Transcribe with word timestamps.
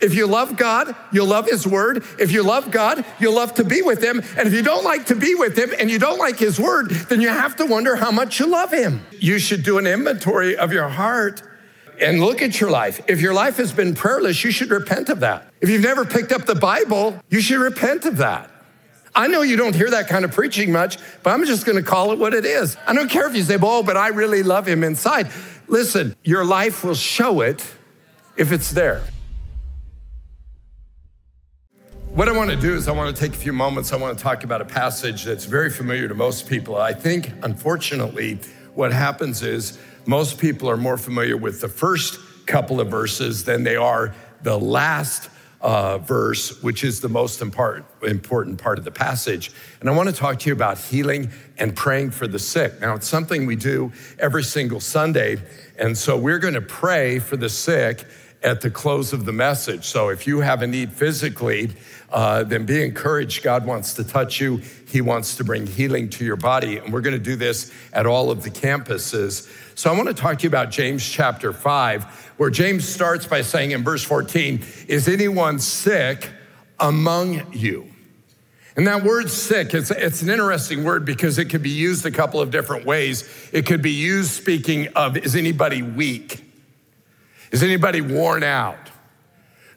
If 0.00 0.14
you 0.14 0.28
love 0.28 0.56
God, 0.56 0.94
you'll 1.10 1.26
love 1.26 1.46
His 1.46 1.66
Word. 1.66 2.04
If 2.20 2.30
you 2.30 2.44
love 2.44 2.70
God, 2.70 3.04
you'll 3.18 3.34
love 3.34 3.54
to 3.54 3.64
be 3.64 3.82
with 3.82 4.00
Him. 4.00 4.22
And 4.36 4.46
if 4.46 4.54
you 4.54 4.62
don't 4.62 4.84
like 4.84 5.06
to 5.06 5.16
be 5.16 5.34
with 5.34 5.58
Him 5.58 5.70
and 5.76 5.90
you 5.90 5.98
don't 5.98 6.18
like 6.18 6.38
His 6.38 6.60
Word, 6.60 6.90
then 6.90 7.20
you 7.20 7.28
have 7.30 7.56
to 7.56 7.66
wonder 7.66 7.96
how 7.96 8.12
much 8.12 8.38
you 8.38 8.46
love 8.46 8.72
Him. 8.72 9.04
You 9.10 9.40
should 9.40 9.64
do 9.64 9.76
an 9.76 9.88
inventory 9.88 10.56
of 10.56 10.72
your 10.72 10.88
heart 10.88 11.42
and 12.00 12.20
look 12.20 12.42
at 12.42 12.60
your 12.60 12.70
life. 12.70 13.00
If 13.08 13.20
your 13.20 13.34
life 13.34 13.56
has 13.56 13.72
been 13.72 13.92
prayerless, 13.92 14.44
you 14.44 14.52
should 14.52 14.70
repent 14.70 15.08
of 15.08 15.18
that. 15.18 15.52
If 15.60 15.68
you've 15.68 15.82
never 15.82 16.04
picked 16.04 16.30
up 16.30 16.46
the 16.46 16.54
Bible, 16.54 17.20
you 17.28 17.40
should 17.40 17.58
repent 17.58 18.04
of 18.04 18.18
that. 18.18 18.52
I 19.16 19.26
know 19.26 19.42
you 19.42 19.56
don't 19.56 19.74
hear 19.74 19.90
that 19.90 20.06
kind 20.06 20.24
of 20.24 20.30
preaching 20.30 20.70
much, 20.70 20.98
but 21.24 21.30
I'm 21.30 21.44
just 21.44 21.66
gonna 21.66 21.82
call 21.82 22.12
it 22.12 22.20
what 22.20 22.34
it 22.34 22.44
is. 22.44 22.76
I 22.86 22.92
don't 22.92 23.10
care 23.10 23.28
if 23.28 23.34
you 23.34 23.42
say, 23.42 23.58
oh, 23.60 23.82
but 23.82 23.96
I 23.96 24.08
really 24.08 24.44
love 24.44 24.68
Him 24.68 24.84
inside. 24.84 25.32
Listen, 25.66 26.14
your 26.22 26.44
life 26.44 26.84
will 26.84 26.94
show 26.94 27.40
it 27.40 27.66
if 28.36 28.52
it's 28.52 28.70
there. 28.70 29.02
What 32.18 32.28
I 32.28 32.32
want 32.32 32.50
to 32.50 32.56
do 32.56 32.74
is, 32.74 32.88
I 32.88 32.90
want 32.90 33.14
to 33.14 33.22
take 33.22 33.32
a 33.32 33.38
few 33.38 33.52
moments. 33.52 33.92
I 33.92 33.96
want 33.96 34.18
to 34.18 34.24
talk 34.24 34.42
about 34.42 34.60
a 34.60 34.64
passage 34.64 35.22
that's 35.22 35.44
very 35.44 35.70
familiar 35.70 36.08
to 36.08 36.14
most 36.14 36.48
people. 36.48 36.74
I 36.74 36.92
think, 36.92 37.30
unfortunately, 37.44 38.40
what 38.74 38.92
happens 38.92 39.44
is 39.44 39.78
most 40.04 40.36
people 40.36 40.68
are 40.68 40.76
more 40.76 40.98
familiar 40.98 41.36
with 41.36 41.60
the 41.60 41.68
first 41.68 42.18
couple 42.44 42.80
of 42.80 42.88
verses 42.88 43.44
than 43.44 43.62
they 43.62 43.76
are 43.76 44.16
the 44.42 44.58
last 44.58 45.30
uh, 45.60 45.98
verse, 45.98 46.60
which 46.60 46.82
is 46.82 47.00
the 47.00 47.08
most 47.08 47.40
important, 47.40 47.86
important 48.02 48.60
part 48.60 48.80
of 48.80 48.84
the 48.84 48.90
passage. 48.90 49.52
And 49.80 49.88
I 49.88 49.92
want 49.94 50.08
to 50.08 50.14
talk 50.14 50.40
to 50.40 50.48
you 50.48 50.54
about 50.54 50.76
healing 50.76 51.30
and 51.56 51.76
praying 51.76 52.10
for 52.10 52.26
the 52.26 52.40
sick. 52.40 52.80
Now, 52.80 52.96
it's 52.96 53.06
something 53.06 53.46
we 53.46 53.54
do 53.54 53.92
every 54.18 54.42
single 54.42 54.80
Sunday. 54.80 55.36
And 55.78 55.96
so 55.96 56.16
we're 56.16 56.40
going 56.40 56.54
to 56.54 56.60
pray 56.60 57.20
for 57.20 57.36
the 57.36 57.48
sick 57.48 58.04
at 58.42 58.60
the 58.60 58.70
close 58.70 59.12
of 59.12 59.24
the 59.24 59.32
message. 59.32 59.84
So 59.84 60.08
if 60.08 60.26
you 60.26 60.40
have 60.40 60.62
a 60.62 60.66
need 60.66 60.92
physically, 60.92 61.70
uh, 62.10 62.44
then 62.44 62.64
be 62.64 62.82
encouraged. 62.82 63.42
God 63.42 63.66
wants 63.66 63.94
to 63.94 64.04
touch 64.04 64.40
you. 64.40 64.62
He 64.88 65.00
wants 65.00 65.36
to 65.36 65.44
bring 65.44 65.66
healing 65.66 66.08
to 66.10 66.24
your 66.24 66.36
body. 66.36 66.78
And 66.78 66.92
we're 66.92 67.00
going 67.00 67.16
to 67.16 67.22
do 67.22 67.36
this 67.36 67.72
at 67.92 68.06
all 68.06 68.30
of 68.30 68.44
the 68.44 68.50
campuses. 68.50 69.48
So 69.76 69.92
I 69.92 69.96
want 69.96 70.08
to 70.08 70.14
talk 70.14 70.38
to 70.38 70.42
you 70.44 70.48
about 70.48 70.70
James 70.70 71.06
chapter 71.06 71.52
5, 71.52 72.04
where 72.36 72.50
James 72.50 72.88
starts 72.88 73.26
by 73.26 73.42
saying 73.42 73.72
in 73.72 73.82
verse 73.82 74.04
14, 74.04 74.64
Is 74.86 75.08
anyone 75.08 75.58
sick 75.58 76.30
among 76.78 77.52
you? 77.52 77.92
And 78.76 78.86
that 78.86 79.02
word 79.02 79.28
sick, 79.28 79.74
it's, 79.74 79.90
it's 79.90 80.22
an 80.22 80.30
interesting 80.30 80.84
word 80.84 81.04
because 81.04 81.38
it 81.38 81.46
could 81.46 81.64
be 81.64 81.70
used 81.70 82.06
a 82.06 82.12
couple 82.12 82.40
of 82.40 82.52
different 82.52 82.86
ways. 82.86 83.28
It 83.52 83.66
could 83.66 83.82
be 83.82 83.90
used 83.90 84.30
speaking 84.30 84.86
of, 84.94 85.16
is 85.16 85.34
anybody 85.34 85.82
weak? 85.82 86.47
Is 87.50 87.62
anybody 87.62 88.00
worn 88.00 88.42
out? 88.42 88.78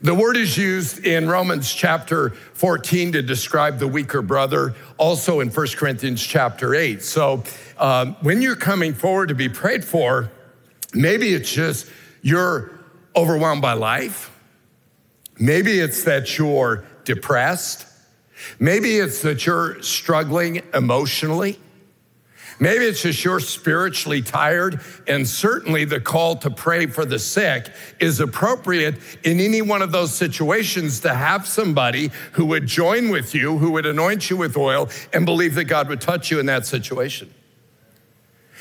The 0.01 0.15
word 0.15 0.35
is 0.35 0.57
used 0.57 1.05
in 1.05 1.29
Romans 1.29 1.71
chapter 1.71 2.31
14 2.31 3.11
to 3.11 3.21
describe 3.21 3.77
the 3.77 3.87
weaker 3.87 4.23
brother, 4.23 4.73
also 4.97 5.41
in 5.41 5.49
1 5.49 5.67
Corinthians 5.75 6.25
chapter 6.25 6.73
8. 6.73 7.03
So 7.03 7.43
um, 7.77 8.15
when 8.21 8.41
you're 8.41 8.55
coming 8.55 8.95
forward 8.95 9.29
to 9.29 9.35
be 9.35 9.47
prayed 9.47 9.85
for, 9.85 10.31
maybe 10.93 11.33
it's 11.33 11.51
just 11.51 11.87
you're 12.23 12.71
overwhelmed 13.15 13.61
by 13.61 13.73
life. 13.73 14.35
Maybe 15.39 15.79
it's 15.79 16.03
that 16.05 16.35
you're 16.37 16.83
depressed. 17.05 17.85
Maybe 18.59 18.95
it's 18.95 19.21
that 19.21 19.45
you're 19.45 19.81
struggling 19.83 20.63
emotionally. 20.73 21.59
Maybe 22.61 22.85
it's 22.85 23.01
just 23.01 23.25
you're 23.25 23.39
spiritually 23.39 24.21
tired, 24.21 24.81
and 25.07 25.27
certainly 25.27 25.83
the 25.83 25.99
call 25.99 26.35
to 26.37 26.51
pray 26.51 26.85
for 26.85 27.05
the 27.05 27.17
sick 27.17 27.73
is 27.99 28.19
appropriate 28.19 28.97
in 29.23 29.39
any 29.39 29.63
one 29.63 29.81
of 29.81 29.91
those 29.91 30.13
situations 30.13 30.99
to 30.99 31.15
have 31.15 31.47
somebody 31.47 32.11
who 32.33 32.45
would 32.45 32.67
join 32.67 33.09
with 33.09 33.33
you, 33.33 33.57
who 33.57 33.71
would 33.71 33.87
anoint 33.87 34.29
you 34.29 34.37
with 34.37 34.55
oil, 34.55 34.89
and 35.11 35.25
believe 35.25 35.55
that 35.55 35.63
God 35.63 35.89
would 35.89 36.01
touch 36.01 36.29
you 36.29 36.39
in 36.39 36.45
that 36.45 36.67
situation. 36.67 37.33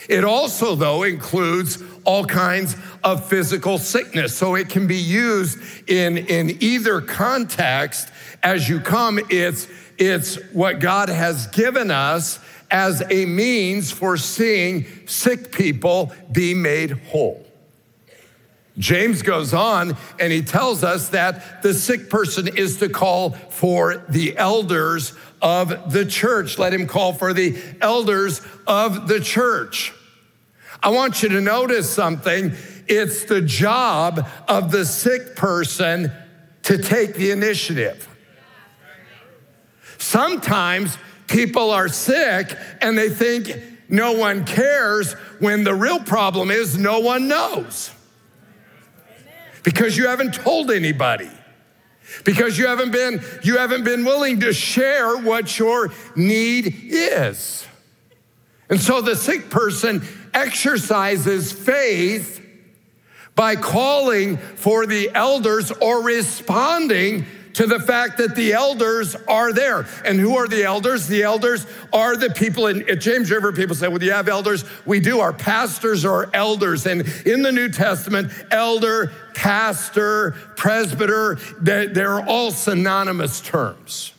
It 0.09 0.25
also, 0.25 0.75
though, 0.75 1.03
includes 1.03 1.83
all 2.05 2.25
kinds 2.25 2.77
of 3.05 3.29
physical 3.29 3.77
sickness. 3.77 4.35
So 4.35 4.55
it 4.55 4.71
can 4.71 4.87
be 4.87 4.97
used 4.97 5.59
in, 5.87 6.17
in 6.17 6.57
either 6.63 7.03
context 7.03 8.09
as 8.43 8.67
you 8.67 8.81
come. 8.81 9.21
It's, 9.29 9.69
it's 9.99 10.37
what 10.53 10.81
God 10.81 11.11
has 11.11 11.49
given 11.49 11.91
us 11.91 12.41
as 12.71 13.03
a 13.11 13.27
means 13.27 13.91
for 13.91 14.17
seeing 14.17 14.87
sick 15.07 15.53
people 15.53 16.13
be 16.31 16.55
made 16.55 16.91
whole. 16.91 17.45
James 18.79 19.23
goes 19.23 19.53
on 19.53 19.97
and 20.19 20.33
he 20.33 20.43
tells 20.43 20.83
us 20.83 21.11
that 21.11 21.63
the 21.63 21.75
sick 21.75 22.09
person 22.09 22.49
is 22.57 22.79
to 22.79 22.89
call 22.89 23.31
for 23.31 24.05
the 24.09 24.37
elders 24.39 25.13
of 25.43 25.93
the 25.93 26.07
church. 26.07 26.59
Let 26.59 26.73
him 26.73 26.87
call 26.87 27.13
for 27.13 27.35
the 27.35 27.61
elders 27.81 28.41
of 28.67 29.07
the 29.07 29.21
church. 29.21 29.93
I 30.83 30.91
want 30.91 31.23
you 31.23 31.29
to 31.31 31.41
notice 31.41 31.91
something. 31.91 32.53
It's 32.87 33.25
the 33.25 33.43
job 33.43 34.27
of 34.49 34.71
the 34.71 34.87
sick 34.87 35.37
person 35.37 36.11
to 36.63 36.79
take 36.79 37.15
the 37.15 37.33
initiative. 37.33 38.09
Sometimes 39.99 40.97
People 41.31 41.71
are 41.71 41.87
sick 41.87 42.57
and 42.81 42.99
they 42.99 43.09
think 43.09 43.53
no 43.89 44.13
one 44.13 44.45
cares 44.45 45.13
when 45.39 45.63
the 45.63 45.75
real 45.75 46.01
problem 46.01 46.51
is 46.51 46.77
no 46.77 46.99
one 46.99 47.29
knows. 47.29 47.93
Because 49.63 49.97
you 49.97 50.09
haven't 50.09 50.35
told 50.35 50.73
anybody. 50.73 51.31
Because 52.25 52.59
you 52.59 52.67
haven't 52.67 52.91
been 52.91 53.23
you 53.45 53.59
haven't 53.59 53.85
been 53.85 54.05
willing 54.05 54.41
to 54.41 54.53
share 54.53 55.17
what 55.17 55.57
your 55.57 55.93
need 56.17 56.75
is. 56.89 57.65
And 58.69 58.81
so 58.81 59.01
the 59.01 59.15
sick 59.15 59.51
person 59.51 60.03
exercises 60.35 61.53
faith 61.53 62.45
by 63.37 63.55
calling 63.55 64.37
for 64.37 64.85
the 64.87 65.11
elders 65.15 65.71
or 65.71 66.03
responding 66.03 67.25
to 67.55 67.67
the 67.67 67.81
fact 67.81 68.19
that 68.19 68.37
the 68.37 68.53
elders 68.53 69.17
are 69.29 69.53
there. 69.53 69.87
And 70.05 70.19
who 70.21 70.37
are 70.37 70.49
the 70.49 70.65
elders? 70.65 71.07
The 71.07 71.23
elders 71.23 71.67
are 71.93 72.17
the 72.17 72.31
people 72.31 72.67
in 72.67 72.89
at 72.89 73.01
James 73.01 73.31
River. 73.31 73.53
People 73.53 73.75
say, 73.75 73.89
Well, 73.89 73.99
do 73.99 74.07
you 74.07 74.13
have 74.13 74.29
elders? 74.29 74.65
We 74.87 75.01
do. 75.01 75.21
Our 75.21 75.33
pastors 75.33 76.05
are 76.05 76.31
elders. 76.33 76.87
And 76.87 77.03
in 77.27 77.43
the 77.43 77.53
New 77.53 77.69
Testament, 77.69 78.33
elder, 78.51 79.13
pastor, 79.35 80.33
presbyter, 80.57 81.37
they're 81.61 82.21
all 82.21 82.51
synonymous 82.51 83.41
terms. 83.41 84.13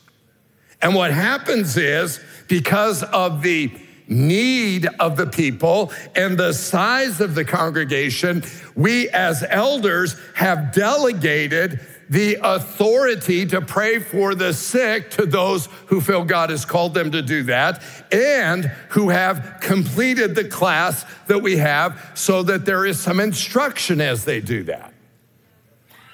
And 0.82 0.96
what 0.96 1.12
happens 1.12 1.78
is 1.78 2.20
because 2.48 3.04
of 3.04 3.44
the 3.44 3.72
need 4.08 4.88
of 5.00 5.16
the 5.16 5.28
people 5.28 5.92
and 6.16 6.38
the 6.38 6.54
size 6.54 7.22
of 7.22 7.34
the 7.34 7.46
congregation, 7.46 8.44
we 8.76 9.10
as 9.10 9.44
elders 9.48 10.16
have 10.36 10.74
delegated 10.74 11.80
the 12.12 12.38
authority 12.44 13.46
to 13.46 13.62
pray 13.62 13.98
for 13.98 14.36
the 14.36 14.54
sick 14.54 15.12
to 15.12 15.26
those 15.26 15.68
who 15.86 16.02
feel 16.02 16.26
God 16.26 16.50
has 16.50 16.66
called 16.66 16.94
them 16.94 17.10
to 17.12 17.22
do 17.22 17.44
that 17.44 17.82
and 18.12 18.66
who 18.90 19.10
have 19.10 19.60
completed 19.62 20.36
the 20.36 20.44
class 20.44 21.06
that 21.28 21.42
we 21.42 21.56
have 21.56 22.12
so 22.14 22.44
that 22.44 22.66
there 22.66 22.86
is 22.86 23.00
some 23.00 23.22
instruction 23.22 24.02
as 24.02 24.26
they 24.26 24.42
do 24.42 24.64
that. 24.64 24.94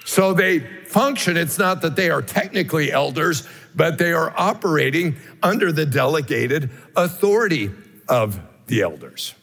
So 0.04 0.32
they 0.32 0.60
function, 0.60 1.36
it's 1.36 1.58
not 1.58 1.82
that 1.82 1.96
they 1.96 2.10
are 2.10 2.22
technically 2.22 2.92
elders, 2.92 3.46
but 3.74 3.98
they 3.98 4.12
are 4.12 4.32
operating 4.38 5.16
under 5.42 5.72
the 5.72 5.84
delegated 5.84 6.70
authority 6.94 7.72
of 8.08 8.38
the 8.68 8.82
elders. 8.82 9.34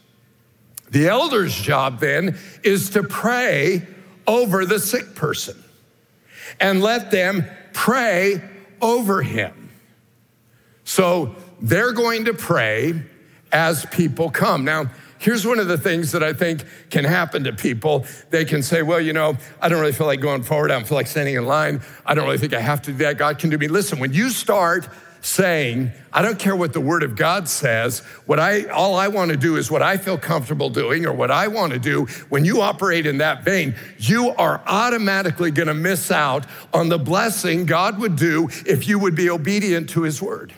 The 0.89 1.09
elder's 1.09 1.53
job 1.53 1.99
then 1.99 2.37
is 2.63 2.91
to 2.91 3.03
pray 3.03 3.85
over 4.25 4.65
the 4.65 4.79
sick 4.79 5.15
person 5.15 5.61
and 6.59 6.81
let 6.81 7.11
them 7.11 7.45
pray 7.73 8.41
over 8.81 9.21
him. 9.21 9.71
So 10.83 11.35
they're 11.61 11.93
going 11.93 12.25
to 12.25 12.33
pray 12.33 13.01
as 13.51 13.85
people 13.87 14.29
come. 14.29 14.65
Now, 14.65 14.91
here's 15.17 15.45
one 15.45 15.59
of 15.59 15.67
the 15.67 15.77
things 15.77 16.11
that 16.11 16.23
I 16.23 16.33
think 16.33 16.63
can 16.89 17.03
happen 17.03 17.45
to 17.45 17.53
people. 17.53 18.05
They 18.29 18.45
can 18.45 18.61
say, 18.61 18.81
well, 18.81 18.99
you 18.99 19.13
know, 19.13 19.37
I 19.61 19.69
don't 19.69 19.79
really 19.79 19.93
feel 19.93 20.07
like 20.07 20.21
going 20.21 20.43
forward. 20.43 20.71
I 20.71 20.75
don't 20.75 20.87
feel 20.87 20.97
like 20.97 21.07
standing 21.07 21.35
in 21.35 21.45
line. 21.45 21.81
I 22.05 22.13
don't 22.13 22.25
really 22.25 22.37
think 22.37 22.53
I 22.53 22.61
have 22.61 22.81
to 22.83 22.91
do 22.91 22.97
that. 22.99 23.17
God 23.17 23.39
can 23.39 23.49
do 23.49 23.57
me. 23.57 23.67
Listen, 23.67 23.99
when 23.99 24.13
you 24.13 24.29
start 24.29 24.87
saying, 25.25 25.91
I 26.13 26.21
don't 26.21 26.37
care 26.37 26.55
what 26.55 26.71
the 26.71 26.79
word 26.79 27.01
of 27.01 27.15
God 27.15 27.49
says, 27.49 28.01
what 28.27 28.39
I 28.39 28.65
all 28.65 28.95
I 28.95 29.07
want 29.07 29.31
to 29.31 29.37
do 29.37 29.55
is 29.57 29.71
what 29.71 29.81
I 29.81 29.97
feel 29.97 30.19
comfortable 30.19 30.69
doing 30.69 31.07
or 31.07 31.13
what 31.13 31.31
I 31.31 31.47
want 31.47 31.73
to 31.73 31.79
do. 31.79 32.05
When 32.29 32.45
you 32.45 32.61
operate 32.61 33.07
in 33.07 33.17
that 33.17 33.43
vein, 33.43 33.73
you 33.97 34.29
are 34.29 34.61
automatically 34.67 35.49
going 35.49 35.67
to 35.67 35.73
miss 35.73 36.11
out 36.11 36.45
on 36.71 36.89
the 36.89 36.99
blessing 36.99 37.65
God 37.65 37.97
would 37.99 38.15
do 38.17 38.49
if 38.67 38.87
you 38.87 38.99
would 38.99 39.15
be 39.15 39.31
obedient 39.31 39.89
to 39.91 40.03
his 40.03 40.21
word. 40.21 40.53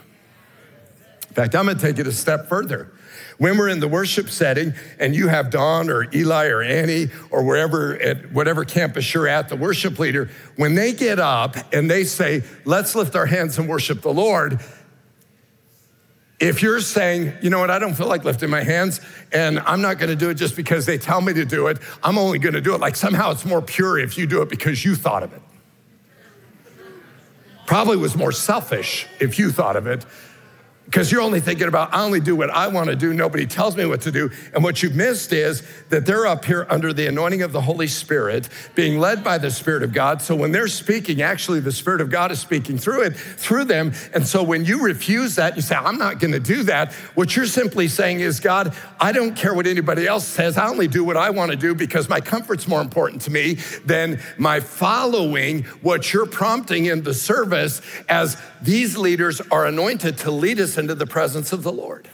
In 1.30 1.34
fact, 1.34 1.56
I'm 1.56 1.66
going 1.66 1.78
to 1.78 1.82
take 1.82 1.98
it 1.98 2.06
a 2.06 2.12
step 2.12 2.50
further. 2.50 2.92
When 3.38 3.58
we're 3.58 3.70
in 3.70 3.80
the 3.80 3.88
worship 3.88 4.30
setting 4.30 4.74
and 5.00 5.16
you 5.16 5.28
have 5.28 5.52
Don 5.52 5.90
or 5.90 6.08
Eli 6.14 6.48
or 6.48 6.64
Annie 6.64 7.10
or 7.30 7.44
wherever 7.44 7.96
at 8.02 8.32
whatever 8.32 8.66
campus 8.66 9.14
you're 9.14 9.28
at, 9.28 9.50
the 9.50 9.56
worship 9.56 10.00
leader, 10.00 10.30
when 10.56 10.74
they 10.74 10.92
get 10.92 11.20
up 11.20 11.56
and 11.72 11.90
they 11.90 12.04
say, 12.04 12.44
let's 12.66 12.96
lift 12.96 13.16
our 13.16 13.28
hands 13.28 13.60
and 13.60 13.70
worship 13.70 14.02
the 14.02 14.14
Lord, 14.14 14.60
if 16.40 16.62
you're 16.62 16.82
saying, 16.82 17.34
you 17.42 17.50
know 17.50 17.60
what, 17.60 17.70
I 17.70 17.80
don't 17.80 17.96
feel 17.96 18.08
like 18.08 18.24
lifting 18.24 18.50
my 18.50 18.64
hands 18.64 19.02
and 19.32 19.60
I'm 19.60 19.82
not 19.82 20.00
gonna 20.00 20.16
do 20.16 20.30
it 20.30 20.36
just 20.36 20.56
because 20.56 20.86
they 20.86 20.98
tell 20.98 21.22
me 21.22 21.34
to 21.34 21.46
do 21.46 21.68
it, 21.68 21.78
I'm 22.04 22.18
only 22.18 22.40
gonna 22.40 22.62
do 22.62 22.74
it, 22.74 22.82
like 22.82 22.96
somehow 22.96 23.32
it's 23.32 23.46
more 23.46 23.62
pure 23.62 24.00
if 24.00 24.18
you 24.18 24.26
do 24.26 24.42
it 24.42 24.50
because 24.50 24.84
you 24.84 24.96
thought 24.96 25.24
of 25.24 25.34
it. 25.34 25.42
Probably 27.68 27.98
was 27.98 28.16
more 28.16 28.32
selfish 28.32 29.08
if 29.20 29.38
you 29.38 29.52
thought 29.52 29.76
of 29.76 29.88
it 29.88 30.06
because 30.88 31.12
you're 31.12 31.22
only 31.22 31.42
thinking 31.42 31.68
about, 31.68 31.94
I 31.94 32.02
only 32.04 32.22
do 32.22 32.34
what 32.34 32.50
I 32.50 32.70
want 32.70 32.90
to 32.90 32.96
do. 32.96 33.14
Nobody 33.14 33.46
tells 33.46 33.76
me 33.76 33.86
what 33.86 34.02
to 34.02 34.12
do. 34.12 34.32
And 34.54 34.64
what 34.64 34.82
you've 34.82 34.96
missed 34.96 35.34
is 35.34 35.62
that 35.90 36.06
they're 36.06 36.26
up 36.26 36.46
here 36.46 36.66
under 36.70 36.94
the 36.94 37.08
anointing 37.08 37.42
of 37.42 37.52
the 37.52 37.60
Holy 37.60 37.88
Spirit, 37.88 38.48
being 38.74 38.98
led 38.98 39.22
by 39.22 39.38
the 39.38 39.52
Spirit 39.52 39.84
of 39.84 39.92
God. 39.92 40.22
So 40.22 40.34
when 40.34 40.54
they're 40.54 40.70
speaking, 40.70 41.22
actually, 41.22 41.60
the 41.60 41.74
Spirit 41.74 42.00
of 42.00 42.10
God 42.10 42.32
is 42.32 42.40
speaking 42.40 42.78
through 42.78 43.02
it, 43.02 43.18
through 43.18 43.66
them. 43.66 43.92
And 44.14 44.26
so 44.26 44.42
when 44.42 44.64
you 44.64 44.82
refuse 44.82 45.36
that, 45.36 45.58
you 45.58 45.62
say, 45.62 45.76
I'm 45.76 45.98
not 45.98 46.20
going 46.20 46.32
to 46.32 46.40
do 46.40 46.64
that. 46.64 46.94
What 47.16 47.36
you're 47.36 47.48
simply 47.48 47.90
saying 47.90 48.22
is, 48.22 48.40
God, 48.40 48.74
I 48.98 49.12
don't 49.12 49.36
care 49.36 49.54
what 49.54 49.68
anybody 49.68 50.08
else 50.08 50.26
says. 50.26 50.58
I 50.58 50.70
only 50.70 50.88
do 50.88 51.04
what 51.04 51.18
I 51.18 51.32
want 51.32 51.52
to 51.52 51.58
do 51.58 51.76
because 51.76 52.08
my 52.08 52.22
comfort's 52.22 52.66
more 52.66 52.82
important 52.82 53.24
to 53.24 53.30
me 53.30 53.56
than 53.84 54.22
my 54.38 54.62
following 54.62 55.64
what 55.82 56.14
you're 56.14 56.26
prompting 56.26 56.86
in 56.86 57.04
the 57.04 57.14
service 57.14 57.82
as 58.08 58.42
these 58.62 58.98
leaders 58.98 59.42
are 59.52 59.66
anointed 59.66 60.18
to 60.20 60.32
lead 60.32 60.62
us 60.62 60.77
into 60.78 60.96
the 60.96 61.06
presence 61.06 61.54
of 61.54 61.64
the 61.64 61.72
Lord. 61.72 62.10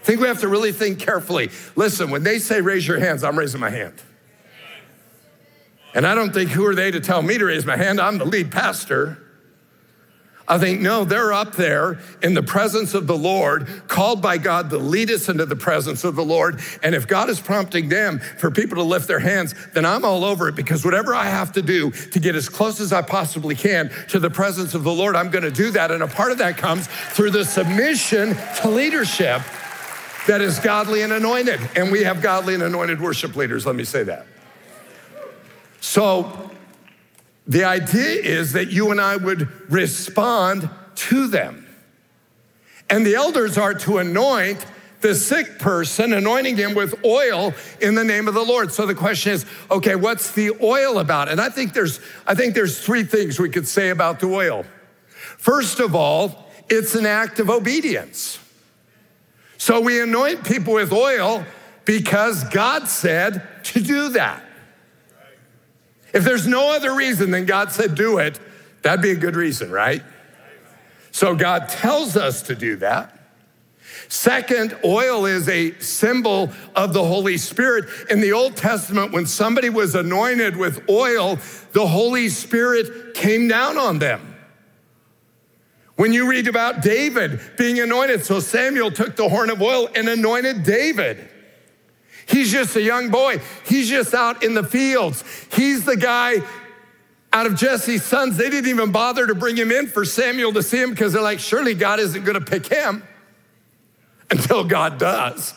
I 0.00 0.04
think 0.04 0.20
we 0.20 0.28
have 0.28 0.40
to 0.40 0.48
really 0.48 0.72
think 0.72 0.98
carefully. 0.98 1.50
Listen, 1.76 2.10
when 2.10 2.22
they 2.22 2.38
say 2.38 2.60
raise 2.60 2.86
your 2.86 2.98
hands, 2.98 3.22
I'm 3.22 3.38
raising 3.38 3.60
my 3.60 3.70
hand. 3.70 3.94
And 5.94 6.06
I 6.06 6.14
don't 6.14 6.32
think 6.32 6.50
who 6.50 6.64
are 6.66 6.74
they 6.74 6.90
to 6.90 7.00
tell 7.00 7.20
me 7.20 7.36
to 7.36 7.44
raise 7.44 7.66
my 7.66 7.76
hand? 7.76 8.00
I'm 8.00 8.18
the 8.18 8.24
lead 8.24 8.50
pastor. 8.50 9.18
I 10.50 10.58
think, 10.58 10.80
no, 10.80 11.04
they're 11.04 11.32
up 11.32 11.54
there 11.54 12.00
in 12.24 12.34
the 12.34 12.42
presence 12.42 12.92
of 12.92 13.06
the 13.06 13.16
Lord, 13.16 13.68
called 13.86 14.20
by 14.20 14.36
God 14.36 14.68
to 14.70 14.78
lead 14.78 15.08
us 15.08 15.28
into 15.28 15.46
the 15.46 15.54
presence 15.54 16.02
of 16.02 16.16
the 16.16 16.24
Lord. 16.24 16.58
And 16.82 16.92
if 16.92 17.06
God 17.06 17.30
is 17.30 17.38
prompting 17.38 17.88
them 17.88 18.18
for 18.18 18.50
people 18.50 18.74
to 18.78 18.82
lift 18.82 19.06
their 19.06 19.20
hands, 19.20 19.54
then 19.74 19.86
I'm 19.86 20.04
all 20.04 20.24
over 20.24 20.48
it 20.48 20.56
because 20.56 20.84
whatever 20.84 21.14
I 21.14 21.26
have 21.26 21.52
to 21.52 21.62
do 21.62 21.92
to 21.92 22.18
get 22.18 22.34
as 22.34 22.48
close 22.48 22.80
as 22.80 22.92
I 22.92 23.00
possibly 23.00 23.54
can 23.54 23.92
to 24.08 24.18
the 24.18 24.28
presence 24.28 24.74
of 24.74 24.82
the 24.82 24.92
Lord, 24.92 25.14
I'm 25.14 25.30
going 25.30 25.44
to 25.44 25.52
do 25.52 25.70
that. 25.70 25.92
And 25.92 26.02
a 26.02 26.08
part 26.08 26.32
of 26.32 26.38
that 26.38 26.56
comes 26.56 26.88
through 26.88 27.30
the 27.30 27.44
submission 27.44 28.36
to 28.60 28.68
leadership 28.68 29.42
that 30.26 30.40
is 30.40 30.58
godly 30.58 31.02
and 31.02 31.12
anointed. 31.12 31.60
And 31.76 31.92
we 31.92 32.02
have 32.02 32.20
godly 32.20 32.54
and 32.54 32.64
anointed 32.64 33.00
worship 33.00 33.36
leaders, 33.36 33.66
let 33.66 33.76
me 33.76 33.84
say 33.84 34.02
that. 34.02 34.26
So, 35.80 36.49
the 37.50 37.64
idea 37.64 38.22
is 38.22 38.52
that 38.52 38.70
you 38.70 38.92
and 38.92 39.00
I 39.00 39.16
would 39.16 39.48
respond 39.70 40.70
to 40.94 41.26
them. 41.26 41.66
And 42.88 43.04
the 43.04 43.16
elders 43.16 43.58
are 43.58 43.74
to 43.74 43.98
anoint 43.98 44.64
the 45.00 45.16
sick 45.16 45.58
person, 45.58 46.12
anointing 46.12 46.56
him 46.56 46.74
with 46.74 47.04
oil 47.04 47.52
in 47.80 47.96
the 47.96 48.04
name 48.04 48.28
of 48.28 48.34
the 48.34 48.44
Lord. 48.44 48.70
So 48.70 48.86
the 48.86 48.94
question 48.94 49.32
is, 49.32 49.46
okay, 49.68 49.96
what's 49.96 50.30
the 50.30 50.52
oil 50.62 51.00
about? 51.00 51.28
And 51.28 51.40
I 51.40 51.48
think 51.48 51.72
there's 51.72 51.98
I 52.24 52.36
think 52.36 52.54
there's 52.54 52.78
three 52.78 53.02
things 53.02 53.40
we 53.40 53.50
could 53.50 53.66
say 53.66 53.90
about 53.90 54.20
the 54.20 54.26
oil. 54.26 54.64
First 55.36 55.80
of 55.80 55.96
all, 55.96 56.52
it's 56.68 56.94
an 56.94 57.04
act 57.04 57.40
of 57.40 57.50
obedience. 57.50 58.38
So 59.58 59.80
we 59.80 60.00
anoint 60.00 60.44
people 60.44 60.74
with 60.74 60.92
oil 60.92 61.44
because 61.84 62.44
God 62.44 62.86
said 62.86 63.42
to 63.64 63.80
do 63.80 64.10
that. 64.10 64.44
If 66.12 66.24
there's 66.24 66.46
no 66.46 66.74
other 66.74 66.94
reason 66.94 67.30
than 67.30 67.46
God 67.46 67.72
said 67.72 67.94
do 67.94 68.18
it, 68.18 68.38
that'd 68.82 69.02
be 69.02 69.10
a 69.10 69.16
good 69.16 69.36
reason, 69.36 69.70
right? 69.70 70.02
So 71.12 71.34
God 71.34 71.68
tells 71.68 72.16
us 72.16 72.42
to 72.42 72.54
do 72.54 72.76
that. 72.76 73.16
Second, 74.08 74.76
oil 74.84 75.24
is 75.24 75.48
a 75.48 75.78
symbol 75.78 76.50
of 76.74 76.92
the 76.92 77.04
Holy 77.04 77.36
Spirit. 77.36 77.84
In 78.10 78.20
the 78.20 78.32
Old 78.32 78.56
Testament, 78.56 79.12
when 79.12 79.24
somebody 79.24 79.70
was 79.70 79.94
anointed 79.94 80.56
with 80.56 80.88
oil, 80.90 81.38
the 81.72 81.86
Holy 81.86 82.28
Spirit 82.28 83.14
came 83.14 83.46
down 83.46 83.78
on 83.78 84.00
them. 84.00 84.34
When 85.94 86.12
you 86.12 86.28
read 86.28 86.48
about 86.48 86.82
David 86.82 87.40
being 87.56 87.78
anointed, 87.78 88.24
so 88.24 88.40
Samuel 88.40 88.90
took 88.90 89.14
the 89.14 89.28
horn 89.28 89.50
of 89.50 89.62
oil 89.62 89.88
and 89.94 90.08
anointed 90.08 90.64
David. 90.64 91.29
He's 92.30 92.52
just 92.52 92.76
a 92.76 92.82
young 92.82 93.10
boy. 93.10 93.40
He's 93.66 93.88
just 93.88 94.14
out 94.14 94.44
in 94.44 94.54
the 94.54 94.62
fields. 94.62 95.24
He's 95.52 95.84
the 95.84 95.96
guy 95.96 96.36
out 97.32 97.46
of 97.46 97.56
Jesse's 97.56 98.04
sons. 98.04 98.36
They 98.36 98.50
didn't 98.50 98.70
even 98.70 98.92
bother 98.92 99.26
to 99.26 99.34
bring 99.34 99.56
him 99.56 99.72
in 99.72 99.88
for 99.88 100.04
Samuel 100.04 100.52
to 100.52 100.62
see 100.62 100.80
him 100.80 100.90
because 100.90 101.12
they're 101.12 101.22
like, 101.22 101.40
surely 101.40 101.74
God 101.74 101.98
isn't 101.98 102.24
going 102.24 102.38
to 102.38 102.44
pick 102.44 102.66
him 102.66 103.02
until 104.30 104.62
God 104.62 104.98
does. 104.98 105.54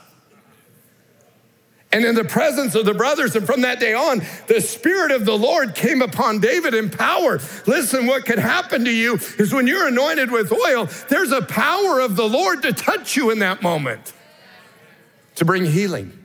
And 1.92 2.06
in 2.06 2.16
the 2.16 2.24
presence 2.24 2.74
of 2.74 2.86
the 2.86 2.96
brothers, 2.96 3.36
and 3.36 3.46
from 3.46 3.62
that 3.62 3.80
day 3.80 3.94
on, 3.94 4.24
the 4.48 4.60
Spirit 4.60 5.12
of 5.12 5.26
the 5.26 5.38
Lord 5.38 5.76
came 5.76 6.02
upon 6.02 6.40
David 6.40 6.74
in 6.74 6.90
power. 6.90 7.40
Listen, 7.68 8.08
what 8.08 8.26
could 8.26 8.40
happen 8.40 8.84
to 8.86 8.92
you 8.92 9.20
is 9.38 9.54
when 9.54 9.68
you're 9.68 9.88
anointed 9.88 10.32
with 10.32 10.52
oil, 10.52 10.90
there's 11.10 11.32
a 11.32 11.44
power 11.44 12.00
of 12.00 12.16
the 12.16 12.28
Lord 12.28 12.64
to 12.64 12.74
touch 12.74 13.16
you 13.16 13.30
in 13.30 13.38
that 13.40 13.62
moment, 13.62 14.12
to 15.36 15.46
bring 15.46 15.66
healing 15.66 16.23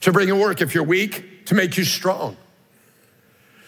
to 0.00 0.12
bring 0.12 0.30
a 0.30 0.36
work 0.36 0.60
if 0.60 0.74
you're 0.74 0.84
weak, 0.84 1.46
to 1.46 1.54
make 1.54 1.76
you 1.76 1.84
strong. 1.84 2.36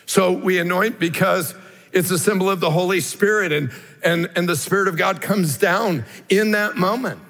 So 0.06 0.32
we 0.32 0.59
anoint 0.59 0.99
because 0.99 1.55
it's 1.93 2.11
a 2.11 2.19
symbol 2.19 2.50
of 2.50 2.61
the 2.61 2.71
Holy 2.71 3.00
Spirit, 3.00 3.53
and, 3.53 3.71
and, 4.03 4.31
and 4.37 4.49
the 4.49 4.56
Spirit 4.56 4.88
of 4.88 4.97
God 4.97 5.21
comes 5.21 5.59
down 5.59 6.05
in 6.29 6.53
that 6.53 6.77
moment. 6.77 7.21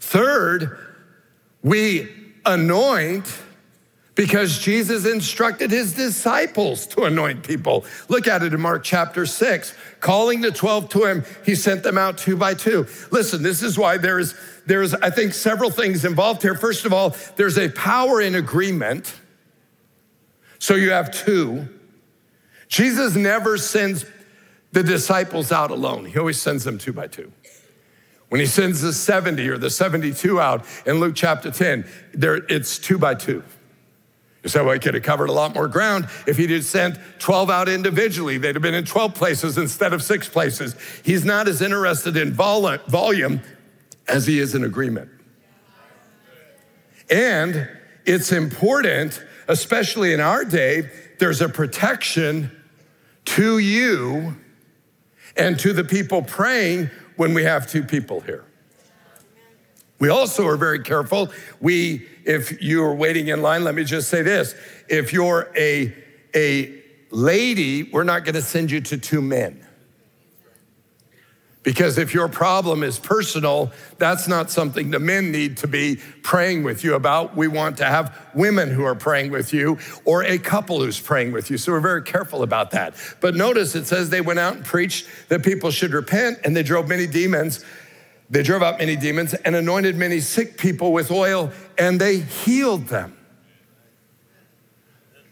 Third, 0.00 0.78
we 1.62 2.08
anoint 2.44 3.26
because 4.22 4.60
Jesus 4.60 5.04
instructed 5.04 5.72
his 5.72 5.94
disciples 5.94 6.86
to 6.86 7.02
anoint 7.02 7.42
people. 7.42 7.84
Look 8.08 8.28
at 8.28 8.44
it 8.44 8.54
in 8.54 8.60
Mark 8.60 8.84
chapter 8.84 9.26
6. 9.26 9.74
Calling 9.98 10.42
the 10.42 10.52
12 10.52 10.88
to 10.90 11.06
him, 11.06 11.24
he 11.44 11.56
sent 11.56 11.82
them 11.82 11.98
out 11.98 12.18
two 12.18 12.36
by 12.36 12.54
two. 12.54 12.86
Listen, 13.10 13.42
this 13.42 13.64
is 13.64 13.76
why 13.76 13.96
there's 13.98 14.36
there's 14.64 14.94
I 14.94 15.10
think 15.10 15.34
several 15.34 15.70
things 15.70 16.04
involved 16.04 16.42
here. 16.42 16.54
First 16.54 16.84
of 16.84 16.92
all, 16.92 17.16
there's 17.34 17.58
a 17.58 17.68
power 17.70 18.20
in 18.20 18.36
agreement. 18.36 19.12
So 20.60 20.76
you 20.76 20.92
have 20.92 21.10
two. 21.10 21.68
Jesus 22.68 23.16
never 23.16 23.58
sends 23.58 24.04
the 24.70 24.84
disciples 24.84 25.50
out 25.50 25.72
alone. 25.72 26.04
He 26.04 26.16
always 26.16 26.40
sends 26.40 26.62
them 26.62 26.78
two 26.78 26.92
by 26.92 27.08
two. 27.08 27.32
When 28.28 28.40
he 28.40 28.46
sends 28.46 28.82
the 28.82 28.92
70 28.92 29.48
or 29.48 29.58
the 29.58 29.68
72 29.68 30.40
out 30.40 30.64
in 30.86 31.00
Luke 31.00 31.16
chapter 31.16 31.50
10, 31.50 31.84
there, 32.14 32.36
it's 32.48 32.78
two 32.78 32.98
by 32.98 33.16
two. 33.16 33.42
Well, 34.44 34.70
he 34.70 34.80
could 34.80 34.94
have 34.94 35.04
covered 35.04 35.28
a 35.28 35.32
lot 35.32 35.54
more 35.54 35.68
ground 35.68 36.08
if 36.26 36.36
he'd 36.36 36.50
have 36.50 36.64
sent 36.64 36.98
12 37.20 37.48
out 37.48 37.68
individually. 37.68 38.38
They'd 38.38 38.56
have 38.56 38.62
been 38.62 38.74
in 38.74 38.84
12 38.84 39.14
places 39.14 39.56
instead 39.56 39.92
of 39.92 40.02
six 40.02 40.28
places. 40.28 40.74
He's 41.04 41.24
not 41.24 41.46
as 41.46 41.62
interested 41.62 42.16
in 42.16 42.32
vol- 42.32 42.76
volume 42.88 43.40
as 44.08 44.26
he 44.26 44.40
is 44.40 44.54
in 44.54 44.64
agreement. 44.64 45.10
And 47.08 47.68
it's 48.04 48.32
important, 48.32 49.22
especially 49.46 50.12
in 50.12 50.20
our 50.20 50.44
day, 50.44 50.90
there's 51.20 51.40
a 51.40 51.48
protection 51.48 52.50
to 53.24 53.58
you 53.58 54.36
and 55.36 55.58
to 55.60 55.72
the 55.72 55.84
people 55.84 56.22
praying 56.22 56.90
when 57.16 57.32
we 57.32 57.44
have 57.44 57.70
two 57.70 57.84
people 57.84 58.20
here. 58.20 58.44
We 60.02 60.08
also 60.08 60.48
are 60.48 60.56
very 60.56 60.80
careful. 60.80 61.30
We, 61.60 62.08
if 62.24 62.60
you're 62.60 62.92
waiting 62.92 63.28
in 63.28 63.40
line, 63.40 63.62
let 63.62 63.76
me 63.76 63.84
just 63.84 64.08
say 64.08 64.22
this. 64.22 64.52
If 64.88 65.12
you're 65.12 65.48
a, 65.56 65.94
a 66.34 66.82
lady, 67.12 67.84
we're 67.84 68.02
not 68.02 68.24
gonna 68.24 68.42
send 68.42 68.72
you 68.72 68.80
to 68.80 68.98
two 68.98 69.22
men. 69.22 69.64
Because 71.62 71.98
if 71.98 72.12
your 72.12 72.26
problem 72.26 72.82
is 72.82 72.98
personal, 72.98 73.70
that's 73.98 74.26
not 74.26 74.50
something 74.50 74.90
the 74.90 74.98
men 74.98 75.30
need 75.30 75.58
to 75.58 75.68
be 75.68 76.00
praying 76.24 76.64
with 76.64 76.82
you 76.82 76.96
about. 76.96 77.36
We 77.36 77.46
want 77.46 77.76
to 77.76 77.84
have 77.84 78.18
women 78.34 78.70
who 78.70 78.82
are 78.82 78.96
praying 78.96 79.30
with 79.30 79.52
you 79.54 79.78
or 80.04 80.24
a 80.24 80.36
couple 80.36 80.80
who's 80.80 80.98
praying 80.98 81.30
with 81.30 81.48
you. 81.48 81.58
So 81.58 81.70
we're 81.70 81.78
very 81.78 82.02
careful 82.02 82.42
about 82.42 82.72
that. 82.72 82.96
But 83.20 83.36
notice 83.36 83.76
it 83.76 83.86
says 83.86 84.10
they 84.10 84.20
went 84.20 84.40
out 84.40 84.56
and 84.56 84.64
preached 84.64 85.06
that 85.28 85.44
people 85.44 85.70
should 85.70 85.92
repent 85.92 86.40
and 86.42 86.56
they 86.56 86.64
drove 86.64 86.88
many 86.88 87.06
demons 87.06 87.64
they 88.32 88.42
drove 88.42 88.62
out 88.62 88.78
many 88.78 88.96
demons 88.96 89.34
and 89.34 89.54
anointed 89.54 89.94
many 89.94 90.18
sick 90.18 90.56
people 90.56 90.90
with 90.90 91.10
oil, 91.10 91.52
and 91.76 92.00
they 92.00 92.18
healed 92.18 92.88
them. 92.88 93.14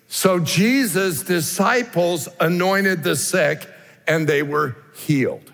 So 0.06 0.38
Jesus' 0.38 1.22
disciples 1.22 2.28
anointed 2.38 3.02
the 3.02 3.16
sick, 3.16 3.66
and 4.06 4.28
they 4.28 4.42
were 4.42 4.76
healed. 4.94 5.50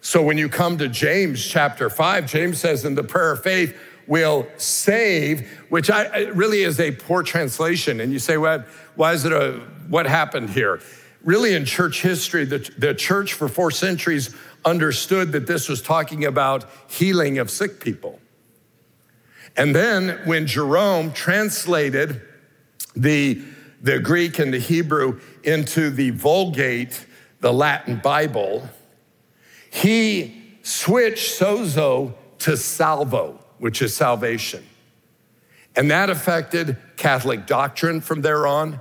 So 0.00 0.22
when 0.22 0.38
you 0.38 0.48
come 0.48 0.78
to 0.78 0.88
James 0.88 1.46
chapter 1.46 1.90
5, 1.90 2.26
James 2.26 2.58
says, 2.58 2.86
in 2.86 2.94
the 2.94 3.04
prayer 3.04 3.32
of 3.32 3.42
faith 3.42 3.78
will 4.06 4.46
save, 4.56 5.46
which 5.68 5.90
I, 5.90 6.28
really 6.28 6.62
is 6.62 6.80
a 6.80 6.92
poor 6.92 7.22
translation. 7.22 8.00
And 8.00 8.12
you 8.12 8.18
say, 8.18 8.38
well, 8.38 8.64
why 8.94 9.12
is 9.12 9.26
it 9.26 9.32
a, 9.32 9.60
what 9.88 10.06
happened 10.06 10.50
here? 10.50 10.80
Really, 11.22 11.54
in 11.54 11.64
church 11.64 12.02
history, 12.02 12.44
the, 12.44 12.58
the 12.78 12.94
church 12.94 13.32
for 13.32 13.48
four 13.48 13.70
centuries 13.70 14.34
understood 14.64 15.32
that 15.32 15.46
this 15.46 15.68
was 15.68 15.82
talking 15.82 16.24
about 16.24 16.64
healing 16.88 17.38
of 17.38 17.50
sick 17.50 17.80
people. 17.80 18.20
And 19.56 19.74
then 19.74 20.20
when 20.24 20.46
Jerome 20.46 21.12
translated 21.12 22.22
the, 22.96 23.42
the 23.82 23.98
Greek 23.98 24.38
and 24.38 24.52
the 24.52 24.58
Hebrew 24.58 25.20
into 25.42 25.90
the 25.90 26.10
Vulgate, 26.10 27.06
the 27.40 27.52
Latin 27.52 28.00
Bible, 28.02 28.68
he 29.70 30.42
switched 30.62 31.40
sozo 31.40 32.14
to 32.38 32.56
salvo, 32.56 33.38
which 33.58 33.82
is 33.82 33.94
salvation. 33.94 34.64
And 35.76 35.90
that 35.90 36.10
affected 36.10 36.76
Catholic 36.96 37.46
doctrine 37.46 38.00
from 38.00 38.22
there 38.22 38.46
on 38.46 38.80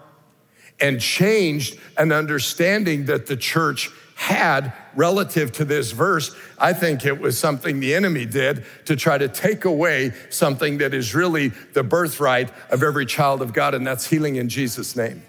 and 0.79 0.99
changed 0.99 1.79
an 1.97 2.11
understanding 2.11 3.05
that 3.05 3.27
the 3.27 3.37
church 3.37 3.89
had 4.15 4.73
relative 4.95 5.51
to 5.53 5.65
this 5.65 5.91
verse. 5.91 6.35
I 6.59 6.73
think 6.73 7.05
it 7.05 7.19
was 7.19 7.37
something 7.37 7.79
the 7.79 7.95
enemy 7.95 8.25
did 8.25 8.65
to 8.85 8.95
try 8.95 9.17
to 9.17 9.27
take 9.27 9.65
away 9.65 10.13
something 10.29 10.77
that 10.77 10.93
is 10.93 11.15
really 11.15 11.49
the 11.73 11.83
birthright 11.83 12.51
of 12.69 12.83
every 12.83 13.05
child 13.05 13.41
of 13.41 13.53
God, 13.53 13.73
and 13.73 13.85
that's 13.85 14.05
healing 14.05 14.35
in 14.35 14.49
Jesus' 14.49 14.95
name. 14.95 15.23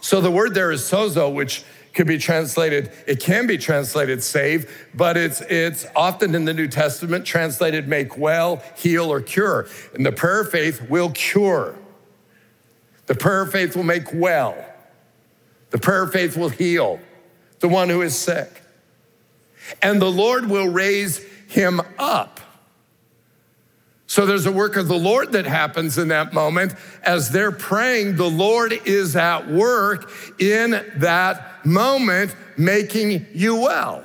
So 0.00 0.20
the 0.20 0.30
word 0.30 0.54
there 0.54 0.70
is 0.70 0.82
sozo, 0.82 1.32
which 1.32 1.64
could 1.94 2.06
be 2.06 2.18
translated, 2.18 2.92
it 3.06 3.20
can 3.20 3.46
be 3.46 3.56
translated 3.56 4.22
save, 4.22 4.88
but 4.94 5.16
it's, 5.16 5.40
it's 5.40 5.86
often 5.96 6.34
in 6.34 6.44
the 6.44 6.52
New 6.52 6.68
Testament 6.68 7.24
translated 7.24 7.88
make 7.88 8.18
well, 8.18 8.62
heal, 8.76 9.10
or 9.10 9.22
cure. 9.22 9.66
And 9.94 10.04
the 10.04 10.12
prayer 10.12 10.42
of 10.42 10.50
faith 10.50 10.90
will 10.90 11.10
cure. 11.10 11.74
The 13.06 13.14
prayer 13.14 13.42
of 13.42 13.50
faith 13.50 13.74
will 13.74 13.82
make 13.82 14.12
well. 14.12 14.62
The 15.76 15.82
prayer 15.82 16.04
of 16.04 16.12
faith 16.12 16.38
will 16.38 16.48
heal 16.48 16.98
the 17.60 17.68
one 17.68 17.90
who 17.90 18.00
is 18.00 18.16
sick. 18.18 18.62
And 19.82 20.00
the 20.00 20.10
Lord 20.10 20.48
will 20.48 20.68
raise 20.68 21.22
him 21.48 21.82
up. 21.98 22.40
So 24.06 24.24
there's 24.24 24.46
a 24.46 24.52
work 24.52 24.76
of 24.76 24.88
the 24.88 24.96
Lord 24.96 25.32
that 25.32 25.44
happens 25.44 25.98
in 25.98 26.08
that 26.08 26.32
moment. 26.32 26.72
As 27.02 27.28
they're 27.28 27.52
praying, 27.52 28.16
the 28.16 28.30
Lord 28.30 28.72
is 28.86 29.16
at 29.16 29.48
work 29.48 30.10
in 30.40 30.82
that 30.96 31.66
moment, 31.66 32.34
making 32.56 33.26
you 33.34 33.56
well. 33.56 34.02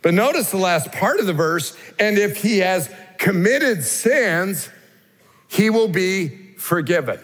But 0.00 0.14
notice 0.14 0.50
the 0.50 0.56
last 0.56 0.90
part 0.92 1.20
of 1.20 1.26
the 1.26 1.34
verse 1.34 1.76
and 1.98 2.16
if 2.16 2.40
he 2.40 2.60
has 2.60 2.90
committed 3.18 3.84
sins, 3.84 4.70
he 5.46 5.68
will 5.68 5.88
be 5.88 6.54
forgiven. 6.56 7.20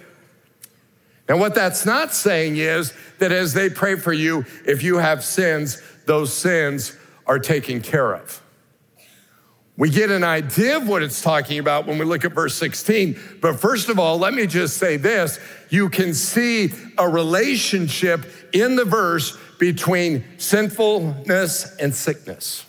And 1.30 1.38
what 1.38 1.54
that's 1.54 1.86
not 1.86 2.12
saying 2.12 2.56
is 2.56 2.92
that 3.20 3.30
as 3.30 3.54
they 3.54 3.70
pray 3.70 3.94
for 3.94 4.12
you, 4.12 4.44
if 4.66 4.82
you 4.82 4.96
have 4.96 5.22
sins, 5.22 5.80
those 6.04 6.36
sins 6.36 6.96
are 7.24 7.38
taken 7.38 7.80
care 7.82 8.16
of. 8.16 8.42
We 9.76 9.90
get 9.90 10.10
an 10.10 10.24
idea 10.24 10.78
of 10.78 10.88
what 10.88 11.04
it's 11.04 11.22
talking 11.22 11.60
about 11.60 11.86
when 11.86 11.98
we 11.98 12.04
look 12.04 12.24
at 12.24 12.32
verse 12.32 12.56
16. 12.56 13.16
But 13.40 13.60
first 13.60 13.88
of 13.88 13.96
all, 13.96 14.18
let 14.18 14.34
me 14.34 14.48
just 14.48 14.78
say 14.78 14.96
this 14.96 15.38
you 15.68 15.88
can 15.88 16.14
see 16.14 16.72
a 16.98 17.08
relationship 17.08 18.26
in 18.52 18.74
the 18.74 18.84
verse 18.84 19.38
between 19.60 20.24
sinfulness 20.36 21.76
and 21.76 21.94
sickness. 21.94 22.66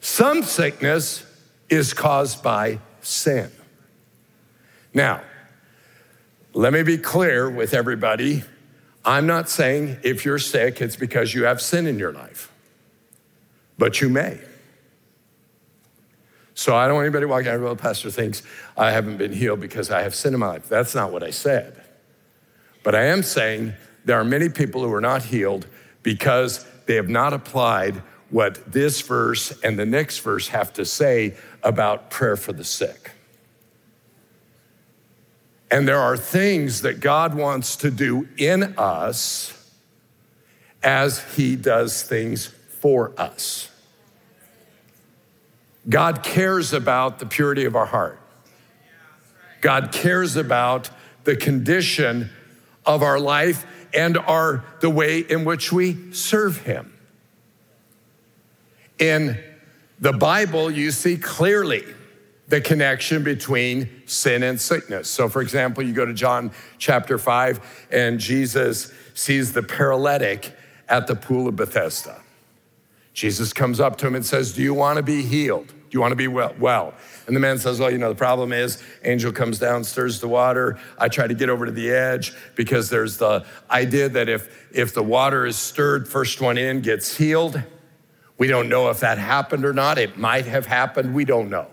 Some 0.00 0.42
sickness 0.42 1.22
is 1.68 1.92
caused 1.92 2.42
by 2.42 2.78
sin. 3.02 3.50
Now, 4.94 5.20
let 6.52 6.72
me 6.72 6.82
be 6.82 6.98
clear 6.98 7.48
with 7.48 7.74
everybody. 7.74 8.42
I'm 9.04 9.26
not 9.26 9.48
saying 9.48 9.98
if 10.02 10.24
you're 10.24 10.38
sick, 10.38 10.80
it's 10.80 10.96
because 10.96 11.34
you 11.34 11.44
have 11.44 11.60
sin 11.60 11.86
in 11.86 11.98
your 11.98 12.12
life, 12.12 12.52
but 13.78 14.00
you 14.00 14.08
may. 14.08 14.38
So 16.54 16.76
I 16.76 16.86
don't 16.86 16.96
want 16.96 17.06
anybody 17.06 17.24
walking 17.24 17.48
out, 17.48 17.60
well, 17.60 17.74
the 17.74 17.80
pastor 17.80 18.10
thinks 18.10 18.42
I 18.76 18.90
haven't 18.90 19.16
been 19.16 19.32
healed 19.32 19.60
because 19.60 19.90
I 19.90 20.02
have 20.02 20.14
sin 20.14 20.34
in 20.34 20.40
my 20.40 20.48
life. 20.48 20.68
That's 20.68 20.94
not 20.94 21.10
what 21.10 21.22
I 21.22 21.30
said. 21.30 21.82
But 22.82 22.94
I 22.94 23.04
am 23.06 23.22
saying 23.22 23.72
there 24.04 24.20
are 24.20 24.24
many 24.24 24.48
people 24.48 24.82
who 24.82 24.92
are 24.92 25.00
not 25.00 25.22
healed 25.22 25.66
because 26.02 26.66
they 26.86 26.96
have 26.96 27.08
not 27.08 27.32
applied 27.32 28.02
what 28.30 28.70
this 28.70 29.00
verse 29.00 29.58
and 29.62 29.78
the 29.78 29.86
next 29.86 30.18
verse 30.18 30.48
have 30.48 30.72
to 30.74 30.84
say 30.84 31.34
about 31.62 32.10
prayer 32.10 32.36
for 32.36 32.52
the 32.52 32.64
sick. 32.64 33.12
And 35.70 35.86
there 35.86 36.00
are 36.00 36.16
things 36.16 36.82
that 36.82 37.00
God 37.00 37.34
wants 37.34 37.76
to 37.76 37.90
do 37.90 38.28
in 38.36 38.74
us 38.76 39.56
as 40.82 41.34
He 41.34 41.56
does 41.56 42.02
things 42.02 42.46
for 42.46 43.12
us. 43.16 43.70
God 45.88 46.22
cares 46.22 46.72
about 46.72 47.18
the 47.18 47.26
purity 47.26 47.64
of 47.64 47.76
our 47.76 47.86
heart. 47.86 48.18
God 49.60 49.92
cares 49.92 50.36
about 50.36 50.90
the 51.24 51.36
condition 51.36 52.30
of 52.86 53.02
our 53.02 53.20
life 53.20 53.66
and 53.92 54.16
our 54.16 54.64
the 54.80 54.90
way 54.90 55.18
in 55.18 55.44
which 55.44 55.72
we 55.72 56.12
serve 56.12 56.58
him. 56.62 56.92
In 58.98 59.38
the 59.98 60.12
Bible, 60.12 60.70
you 60.70 60.90
see 60.90 61.16
clearly 61.16 61.84
the 62.50 62.60
connection 62.60 63.22
between 63.22 63.88
sin 64.06 64.42
and 64.42 64.60
sickness. 64.60 65.08
So, 65.08 65.28
for 65.28 65.40
example, 65.40 65.84
you 65.84 65.92
go 65.92 66.04
to 66.04 66.12
John 66.12 66.50
chapter 66.78 67.16
5, 67.16 67.86
and 67.92 68.18
Jesus 68.18 68.92
sees 69.14 69.52
the 69.52 69.62
paralytic 69.62 70.52
at 70.88 71.06
the 71.06 71.14
pool 71.14 71.46
of 71.46 71.54
Bethesda. 71.54 72.20
Jesus 73.14 73.52
comes 73.52 73.78
up 73.78 73.98
to 73.98 74.06
him 74.08 74.16
and 74.16 74.26
says, 74.26 74.52
Do 74.52 74.62
you 74.62 74.74
want 74.74 74.96
to 74.96 75.02
be 75.02 75.22
healed? 75.22 75.68
Do 75.68 75.74
you 75.90 76.00
want 76.00 76.10
to 76.10 76.16
be 76.16 76.26
well? 76.26 76.92
And 77.28 77.36
the 77.36 77.40
man 77.40 77.56
says, 77.58 77.78
Well, 77.78 77.90
you 77.90 77.98
know, 77.98 78.08
the 78.08 78.16
problem 78.16 78.52
is, 78.52 78.82
angel 79.04 79.30
comes 79.30 79.60
down, 79.60 79.84
stirs 79.84 80.18
the 80.18 80.28
water. 80.28 80.76
I 80.98 81.06
try 81.06 81.28
to 81.28 81.34
get 81.34 81.50
over 81.50 81.66
to 81.66 81.72
the 81.72 81.90
edge 81.90 82.32
because 82.56 82.90
there's 82.90 83.16
the 83.16 83.46
idea 83.70 84.08
that 84.08 84.28
if, 84.28 84.68
if 84.72 84.92
the 84.92 85.04
water 85.04 85.46
is 85.46 85.56
stirred, 85.56 86.08
first 86.08 86.40
one 86.40 86.58
in 86.58 86.80
gets 86.80 87.16
healed. 87.16 87.62
We 88.38 88.48
don't 88.48 88.68
know 88.68 88.90
if 88.90 89.00
that 89.00 89.18
happened 89.18 89.64
or 89.64 89.72
not. 89.72 89.98
It 89.98 90.18
might 90.18 90.46
have 90.46 90.66
happened. 90.66 91.14
We 91.14 91.24
don't 91.24 91.48
know. 91.48 91.68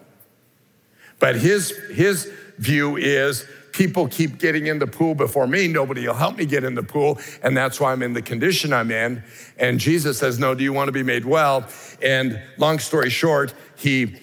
But 1.19 1.35
his, 1.35 1.75
his 1.91 2.31
view 2.57 2.97
is 2.97 3.45
people 3.71 4.07
keep 4.07 4.39
getting 4.39 4.67
in 4.67 4.79
the 4.79 4.87
pool 4.87 5.13
before 5.13 5.47
me. 5.47 5.67
Nobody 5.67 6.07
will 6.07 6.15
help 6.15 6.37
me 6.37 6.45
get 6.45 6.63
in 6.63 6.75
the 6.75 6.83
pool. 6.83 7.19
And 7.43 7.55
that's 7.55 7.79
why 7.79 7.91
I'm 7.91 8.01
in 8.01 8.13
the 8.13 8.21
condition 8.21 8.73
I'm 8.73 8.91
in. 8.91 9.23
And 9.57 9.79
Jesus 9.79 10.17
says, 10.17 10.39
No, 10.39 10.55
do 10.55 10.63
you 10.63 10.73
want 10.73 10.87
to 10.87 10.91
be 10.91 11.03
made 11.03 11.25
well? 11.25 11.67
And 12.01 12.41
long 12.57 12.79
story 12.79 13.09
short, 13.09 13.53
he 13.75 14.17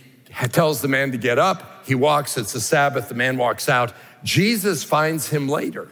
tells 0.51 0.81
the 0.81 0.89
man 0.89 1.13
to 1.13 1.19
get 1.19 1.39
up. 1.39 1.87
He 1.87 1.95
walks, 1.95 2.37
it's 2.37 2.53
the 2.53 2.61
Sabbath. 2.61 3.09
The 3.09 3.15
man 3.15 3.37
walks 3.37 3.69
out. 3.69 3.93
Jesus 4.25 4.83
finds 4.83 5.29
him 5.29 5.49
later 5.49 5.89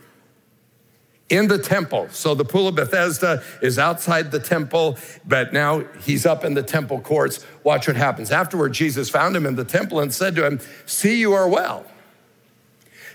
in 1.32 1.48
the 1.48 1.56
temple. 1.56 2.08
So 2.10 2.34
the 2.34 2.44
pool 2.44 2.68
of 2.68 2.74
Bethesda 2.74 3.42
is 3.62 3.78
outside 3.78 4.30
the 4.30 4.38
temple, 4.38 4.98
but 5.24 5.50
now 5.50 5.80
he's 6.04 6.26
up 6.26 6.44
in 6.44 6.52
the 6.52 6.62
temple 6.62 7.00
courts. 7.00 7.44
Watch 7.64 7.86
what 7.88 7.96
happens. 7.96 8.30
Afterward, 8.30 8.74
Jesus 8.74 9.08
found 9.08 9.34
him 9.34 9.46
in 9.46 9.56
the 9.56 9.64
temple 9.64 9.98
and 9.98 10.12
said 10.12 10.36
to 10.36 10.46
him, 10.46 10.60
See, 10.84 11.18
you 11.18 11.32
are 11.32 11.48
well. 11.48 11.86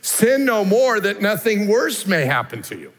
Sin 0.01 0.45
no 0.45 0.65
more 0.65 0.99
that 0.99 1.21
nothing 1.21 1.67
worse 1.67 2.07
may 2.07 2.25
happen 2.25 2.63
to 2.63 2.75
you. 2.75 2.91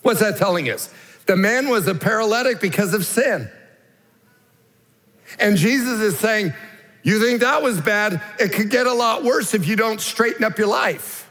What's 0.00 0.20
that 0.20 0.38
telling 0.38 0.70
us? 0.70 0.92
The 1.26 1.36
man 1.36 1.68
was 1.68 1.86
a 1.86 1.94
paralytic 1.94 2.60
because 2.60 2.94
of 2.94 3.04
sin. 3.04 3.50
And 5.38 5.58
Jesus 5.58 6.00
is 6.00 6.18
saying, 6.18 6.54
You 7.02 7.20
think 7.22 7.40
that 7.42 7.62
was 7.62 7.82
bad? 7.82 8.22
It 8.40 8.52
could 8.52 8.70
get 8.70 8.86
a 8.86 8.94
lot 8.94 9.24
worse 9.24 9.52
if 9.52 9.68
you 9.68 9.76
don't 9.76 10.00
straighten 10.00 10.42
up 10.42 10.56
your 10.56 10.68
life. 10.68 11.27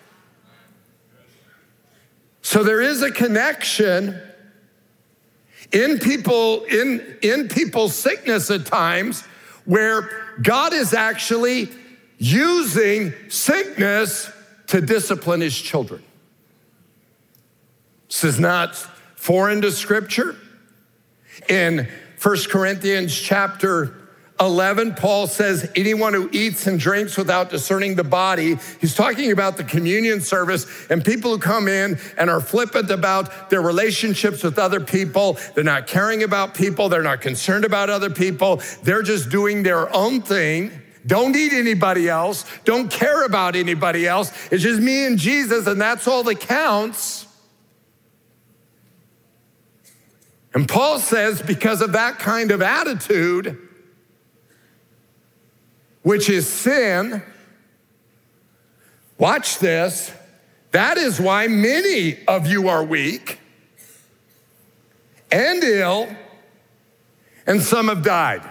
So 2.48 2.64
there 2.64 2.80
is 2.80 3.02
a 3.02 3.12
connection 3.12 4.18
in 5.74 6.00
people 6.00 6.64
in 6.64 7.18
in 7.22 7.50
people's 7.50 7.94
sickness 7.94 8.50
at 8.50 8.66
times 8.66 9.24
where 9.66 10.10
God 10.42 10.72
is 10.72 10.94
actually 10.94 11.68
using 12.18 13.12
sickness 13.28 14.32
to 14.68 14.80
discipline 14.80 15.42
his 15.42 15.60
children. 15.60 16.02
This 18.08 18.24
is 18.24 18.40
not 18.40 18.78
foreign 19.18 19.62
to 19.64 19.72
scripture. 19.74 20.38
In 21.50 21.90
1 22.24 22.38
Corinthians 22.50 23.14
chapter 23.14 24.07
11, 24.40 24.94
Paul 24.94 25.26
says, 25.26 25.72
anyone 25.76 26.14
who 26.14 26.30
eats 26.32 26.68
and 26.68 26.80
drinks 26.80 27.18
without 27.18 27.50
discerning 27.50 27.96
the 27.96 28.04
body, 28.04 28.58
he's 28.80 28.94
talking 28.94 29.32
about 29.32 29.58
the 29.58 29.64
communion 29.64 30.22
service 30.22 30.68
and 30.90 31.04
people 31.04 31.32
who 31.32 31.40
come 31.40 31.68
in 31.68 31.98
and 32.18 32.30
are 32.30 32.40
flippant 32.40 32.92
about 32.92 33.50
their 33.50 33.62
relationships 33.62 34.44
with 34.44 34.60
other 34.60 34.80
people. 34.80 35.40
They're 35.56 35.64
not 35.64 35.88
caring 35.88 36.22
about 36.22 36.54
people. 36.54 36.88
They're 36.88 37.02
not 37.02 37.22
concerned 37.22 37.66
about 37.66 37.90
other 37.90 38.12
people. 38.12 38.62
They're 38.84 39.02
just 39.02 39.30
doing 39.30 39.64
their 39.64 39.94
own 39.96 40.22
thing. 40.22 40.72
Don't 41.08 41.36
eat 41.36 41.54
anybody 41.54 42.08
else. 42.08 42.46
Don't 42.64 42.92
care 42.92 43.26
about 43.26 43.56
anybody 43.56 44.06
else. 44.06 44.32
It's 44.52 44.62
just 44.62 44.82
me 44.82 45.06
and 45.06 45.18
Jesus, 45.18 45.66
and 45.66 45.82
that's 45.82 46.08
all 46.08 46.22
that 46.24 46.42
counts. 46.42 47.26
And 50.54 50.68
Paul 50.68 51.00
says, 51.00 51.42
because 51.42 51.82
of 51.82 51.94
that 51.94 52.20
kind 52.20 52.52
of 52.52 52.62
attitude, 52.62 53.67
which 56.08 56.30
is 56.30 56.48
sin, 56.48 57.22
watch 59.18 59.60
this. 59.60 60.10
That 60.72 60.98
is 60.98 61.20
why 61.20 61.48
many 61.48 62.26
of 62.30 62.48
you 62.48 62.70
are 62.70 62.82
weak 62.82 63.42
and 65.30 65.62
ill, 65.62 66.08
and 67.46 67.62
some 67.62 67.90
have 67.90 68.06
died. 68.06 68.42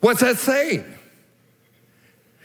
What's 0.00 0.20
that 0.20 0.38
saying? 0.38 0.86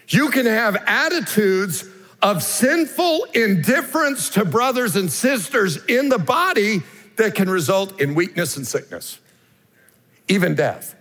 You 0.10 0.30
can 0.30 0.46
have 0.46 0.76
attitudes 0.86 1.88
of 2.22 2.44
sinful 2.44 3.28
indifference 3.34 4.28
to 4.32 4.44
brothers 4.44 4.98
and 4.98 5.10
sisters 5.10 5.82
in 5.86 6.10
the 6.10 6.20
body 6.20 6.82
that 7.16 7.34
can 7.34 7.50
result 7.50 8.02
in 8.02 8.14
weakness 8.14 8.58
and 8.58 8.68
sickness, 8.68 9.20
even 10.28 10.54
death. 10.54 10.98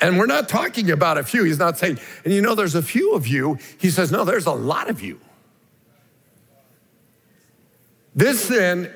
And 0.00 0.18
we're 0.18 0.26
not 0.26 0.48
talking 0.48 0.90
about 0.90 1.18
a 1.18 1.22
few. 1.22 1.44
He's 1.44 1.58
not 1.58 1.78
saying, 1.78 1.98
and 2.24 2.32
you 2.32 2.40
know, 2.40 2.54
there's 2.54 2.74
a 2.74 2.82
few 2.82 3.12
of 3.14 3.26
you. 3.26 3.58
He 3.78 3.90
says, 3.90 4.10
no, 4.10 4.24
there's 4.24 4.46
a 4.46 4.52
lot 4.52 4.88
of 4.88 5.02
you. 5.02 5.20
This 8.14 8.48
then 8.48 8.90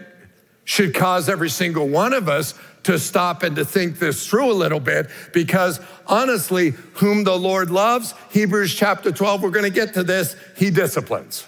should 0.65 0.95
cause 0.95 1.29
every 1.29 1.51
single 1.51 1.89
one 1.89 2.15
of 2.15 2.29
us 2.29 2.55
to 2.85 2.99
stop 2.99 3.43
and 3.43 3.57
to 3.57 3.65
think 3.65 3.99
this 3.99 4.27
through 4.27 4.51
a 4.51 4.55
little 4.55 4.81
bit 4.81 5.11
because 5.33 5.81
honestly, 6.07 6.71
whom 6.95 7.25
the 7.25 7.37
Lord 7.37 7.71
loves, 7.71 8.15
Hebrews 8.31 8.75
chapter 8.75 9.13
12, 9.13 9.43
we're 9.43 9.51
going 9.51 9.65
to 9.65 9.71
get 9.71 9.95
to 9.95 10.03
this, 10.03 10.37
he 10.57 10.71
disciplines. 10.71 11.47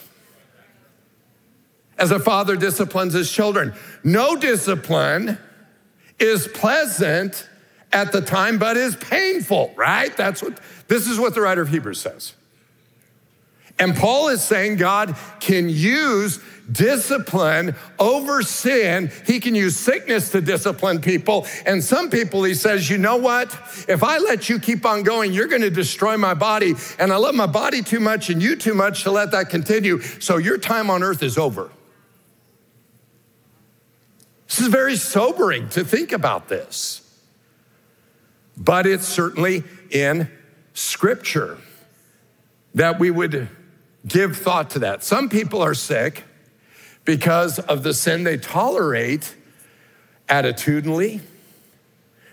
As 1.98 2.10
a 2.10 2.20
father 2.20 2.56
disciplines 2.56 3.14
his 3.14 3.32
children. 3.32 3.74
No 4.04 4.36
discipline 4.36 5.38
is 6.18 6.46
pleasant 6.48 7.48
at 7.92 8.12
the 8.12 8.20
time, 8.20 8.58
but 8.58 8.76
is 8.76 8.96
painful, 8.96 9.72
right? 9.76 10.16
That's 10.16 10.42
what 10.42 10.60
this 10.88 11.06
is 11.06 11.18
what 11.18 11.34
the 11.34 11.40
writer 11.40 11.62
of 11.62 11.68
Hebrews 11.68 12.00
says. 12.00 12.34
And 13.78 13.94
Paul 13.94 14.28
is 14.28 14.42
saying 14.42 14.76
God 14.76 15.16
can 15.38 15.68
use 15.68 16.40
discipline 16.70 17.74
over 17.98 18.42
sin. 18.42 19.12
He 19.26 19.38
can 19.38 19.54
use 19.54 19.76
sickness 19.76 20.30
to 20.30 20.40
discipline 20.40 21.00
people. 21.00 21.46
And 21.66 21.84
some 21.84 22.08
people, 22.08 22.42
he 22.44 22.54
says, 22.54 22.88
you 22.88 22.96
know 22.96 23.16
what? 23.16 23.52
If 23.86 24.02
I 24.02 24.18
let 24.18 24.48
you 24.48 24.58
keep 24.58 24.86
on 24.86 25.02
going, 25.02 25.32
you're 25.32 25.46
going 25.46 25.62
to 25.62 25.70
destroy 25.70 26.16
my 26.16 26.34
body. 26.34 26.74
And 26.98 27.12
I 27.12 27.16
love 27.16 27.34
my 27.34 27.46
body 27.46 27.82
too 27.82 28.00
much 28.00 28.30
and 28.30 28.42
you 28.42 28.56
too 28.56 28.74
much 28.74 29.02
to 29.02 29.10
let 29.10 29.30
that 29.32 29.50
continue. 29.50 30.00
So 30.00 30.38
your 30.38 30.58
time 30.58 30.88
on 30.88 31.02
earth 31.02 31.22
is 31.22 31.36
over. 31.36 31.70
This 34.48 34.60
is 34.60 34.68
very 34.68 34.96
sobering 34.96 35.68
to 35.70 35.84
think 35.84 36.12
about 36.12 36.48
this 36.48 37.05
but 38.56 38.86
it's 38.86 39.06
certainly 39.06 39.64
in 39.90 40.30
Scripture 40.74 41.58
that 42.74 42.98
we 42.98 43.10
would 43.10 43.48
give 44.06 44.36
thought 44.36 44.70
to 44.70 44.78
that. 44.80 45.02
Some 45.02 45.28
people 45.28 45.62
are 45.62 45.74
sick 45.74 46.24
because 47.04 47.58
of 47.58 47.82
the 47.82 47.94
sin 47.94 48.24
they 48.24 48.36
tolerate 48.36 49.34
attitudinally, 50.28 51.20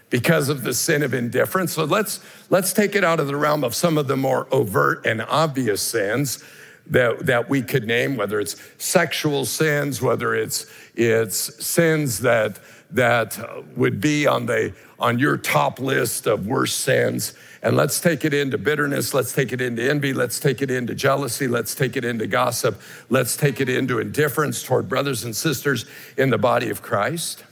because 0.10 0.50
of 0.50 0.64
the 0.64 0.74
sin 0.74 1.04
of 1.04 1.14
indifference. 1.14 1.74
So 1.74 1.86
let's, 1.86 2.20
let's 2.50 2.74
take 2.74 2.96
it 2.96 3.04
out 3.04 3.20
of 3.20 3.28
the 3.28 3.36
realm 3.36 3.64
of 3.64 3.74
some 3.74 3.98
of 3.98 4.08
the 4.08 4.18
more 4.18 4.48
overt 4.52 5.06
and 5.06 5.22
obvious 5.22 5.82
sins 5.82 6.44
that, 6.88 7.26
that 7.26 7.50
we 7.50 7.62
could 7.62 7.88
name, 7.88 8.18
whether 8.18 8.40
it's 8.40 8.56
sexual 8.78 9.46
sins, 9.46 10.02
whether 10.02 10.36
it's, 10.36 10.66
it's 10.96 11.66
sins 11.66 12.20
that, 12.20 12.60
that 12.94 13.38
would 13.76 14.00
be 14.00 14.28
on 14.28 14.46
the 14.46 14.74
on 15.00 15.20
your 15.20 15.38
top 15.38 15.80
list 15.80 16.28
of 16.28 16.48
worst 16.48 16.80
sins. 16.80 17.34
And 17.62 17.76
let's 17.76 18.00
take 18.00 18.24
it 18.24 18.34
into 18.34 18.58
bitterness. 18.58 19.14
Let's 19.14 19.34
take 19.34 19.52
it 19.52 19.60
into 19.60 19.84
envy. 19.84 20.14
Let's 20.14 20.40
take 20.40 20.62
it 20.62 20.72
into 20.72 20.96
jealousy. 20.96 21.48
Let's 21.48 21.76
take 21.76 21.98
it 21.98 22.06
into 22.06 22.28
gossip. 22.28 22.80
Let's 23.10 23.36
take 23.36 23.60
it 23.60 23.68
into 23.68 24.00
indifference 24.00 24.64
toward 24.64 24.88
brothers 24.88 25.24
and 25.24 25.36
sisters 25.36 25.86
in 26.18 26.30
the 26.30 26.38
body 26.38 26.70
of 26.70 26.82
Christ. 26.82 27.44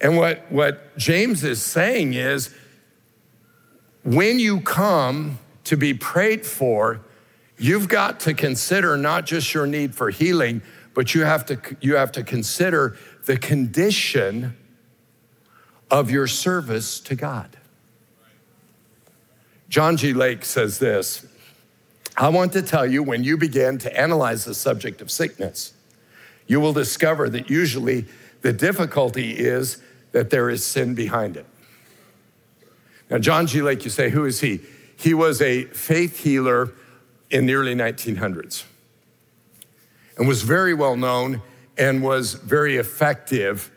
And 0.00 0.16
what, 0.16 0.50
what 0.50 0.96
James 0.96 1.42
is 1.42 1.62
saying 1.62 2.14
is 2.14 2.54
when 4.04 4.38
you 4.38 4.60
come 4.60 5.38
to 5.64 5.76
be 5.76 5.92
prayed 5.92 6.46
for, 6.46 7.00
you've 7.58 7.88
got 7.88 8.20
to 8.20 8.34
consider 8.34 8.96
not 8.96 9.26
just 9.26 9.52
your 9.52 9.66
need 9.66 9.94
for 9.94 10.10
healing, 10.10 10.62
but 10.94 11.14
you 11.14 11.24
have 11.24 11.44
to, 11.46 11.60
you 11.80 11.96
have 11.96 12.12
to 12.12 12.22
consider 12.22 12.96
the 13.28 13.36
condition 13.36 14.56
of 15.90 16.10
your 16.10 16.26
service 16.26 16.98
to 16.98 17.14
God. 17.14 17.58
John 19.68 19.98
G. 19.98 20.14
Lake 20.14 20.46
says 20.46 20.78
this 20.78 21.26
I 22.16 22.30
want 22.30 22.54
to 22.54 22.62
tell 22.62 22.86
you 22.86 23.02
when 23.02 23.22
you 23.22 23.36
begin 23.36 23.76
to 23.78 24.00
analyze 24.00 24.46
the 24.46 24.54
subject 24.54 25.02
of 25.02 25.10
sickness, 25.10 25.74
you 26.46 26.58
will 26.58 26.72
discover 26.72 27.28
that 27.28 27.50
usually 27.50 28.06
the 28.40 28.54
difficulty 28.54 29.32
is 29.32 29.76
that 30.12 30.30
there 30.30 30.48
is 30.48 30.64
sin 30.64 30.94
behind 30.94 31.36
it. 31.36 31.44
Now, 33.10 33.18
John 33.18 33.46
G. 33.46 33.60
Lake, 33.60 33.84
you 33.84 33.90
say, 33.90 34.08
who 34.08 34.24
is 34.24 34.40
he? 34.40 34.60
He 34.96 35.12
was 35.12 35.42
a 35.42 35.64
faith 35.64 36.20
healer 36.20 36.72
in 37.30 37.44
the 37.44 37.52
early 37.52 37.74
1900s 37.74 38.64
and 40.16 40.26
was 40.26 40.40
very 40.40 40.72
well 40.72 40.96
known 40.96 41.42
and 41.78 42.02
was 42.02 42.34
very 42.34 42.76
effective 42.76 43.70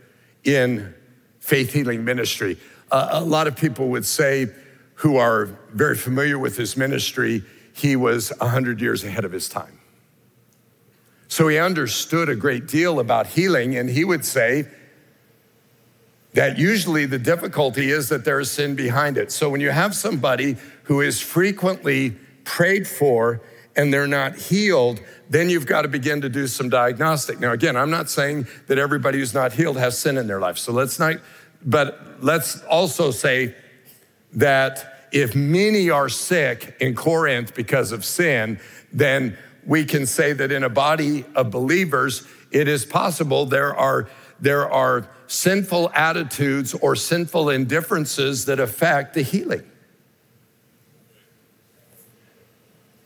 in 0.44 0.94
faith 1.40 1.74
healing 1.74 2.04
ministry. 2.04 2.58
Uh, 2.92 3.10
a 3.12 3.24
lot 3.24 3.48
of 3.48 3.56
people 3.56 3.90
would 3.90 4.06
say, 4.06 4.48
who 4.96 5.18
are 5.18 5.46
very 5.74 5.96
familiar 5.96 6.38
with 6.38 6.58
his 6.58 6.78
ministry, 6.78 7.44
he 7.74 7.96
was 7.96 8.32
100 8.38 8.82
years 8.82 9.04
ahead 9.04 9.26
of 9.26 9.32
his 9.32 9.50
time. 9.50 9.80
So 11.28 11.48
he 11.48 11.58
understood 11.58 12.30
a 12.30 12.36
great 12.36 12.68
deal 12.68 13.00
about 13.00 13.28
healing, 13.28 13.78
and 13.78 13.90
he 13.90 14.04
would 14.04 14.26
say 14.26 14.66
that 16.34 16.58
usually 16.58 17.06
the 17.06 17.18
difficulty 17.18 17.90
is 17.90 18.10
that 18.10 18.26
there 18.26 18.40
is 18.40 18.52
sin 18.52 18.76
behind 18.76 19.18
it. 19.18 19.32
So 19.32 19.50
when 19.50 19.62
you 19.62 19.70
have 19.72 19.96
somebody 19.96 20.58
who 20.84 21.02
is 21.02 21.20
frequently 21.20 22.12
prayed 22.44 22.88
for 22.88 23.42
and 23.76 23.94
they're 23.94 24.08
not 24.08 24.36
healed, 24.36 25.00
then 25.30 25.50
you've 25.50 25.66
got 25.66 25.84
to 25.84 25.88
begin 25.88 26.22
to 26.22 26.30
do 26.30 26.48
some 26.48 26.70
diagnostic. 26.70 27.40
Now, 27.40 27.52
again, 27.54 27.78
I'm 27.78 27.90
not 27.90 28.10
saying 28.10 28.48
that 28.68 28.78
everybody 28.78 29.20
who's 29.20 29.34
not 29.34 29.54
healed 29.54 29.78
has 29.78 29.98
sin 29.98 30.18
in 30.18 30.28
their 30.28 30.40
life. 30.40 30.58
So 30.58 30.72
let's 30.72 31.00
not, 31.00 31.16
but 31.64 32.00
let's 32.20 32.62
also 32.64 33.12
say 33.12 33.56
that 34.34 35.08
if 35.12 35.36
many 35.36 35.90
are 35.90 36.10
sick 36.10 36.76
in 36.80 36.96
Corinth 36.96 37.54
because 37.56 37.92
of 37.92 38.04
sin, 38.04 38.60
then 38.92 39.38
we 39.66 39.86
can 39.86 40.06
say 40.06 40.34
that 40.34 40.52
in 40.52 40.64
a 40.64 40.70
body 40.70 41.26
of 41.36 41.52
believers, 41.52 42.26
it 42.52 42.68
is 42.68 42.86
possible 42.86 43.46
there 43.46 43.76
are, 43.76 44.10
there 44.40 44.70
are 44.70 45.08
sinful 45.28 45.92
attitudes 45.94 46.74
or 46.74 46.96
sinful 46.96 47.50
indifferences 47.50 48.46
that 48.46 48.60
affect 48.60 49.14
the 49.14 49.22
healing. 49.22 49.64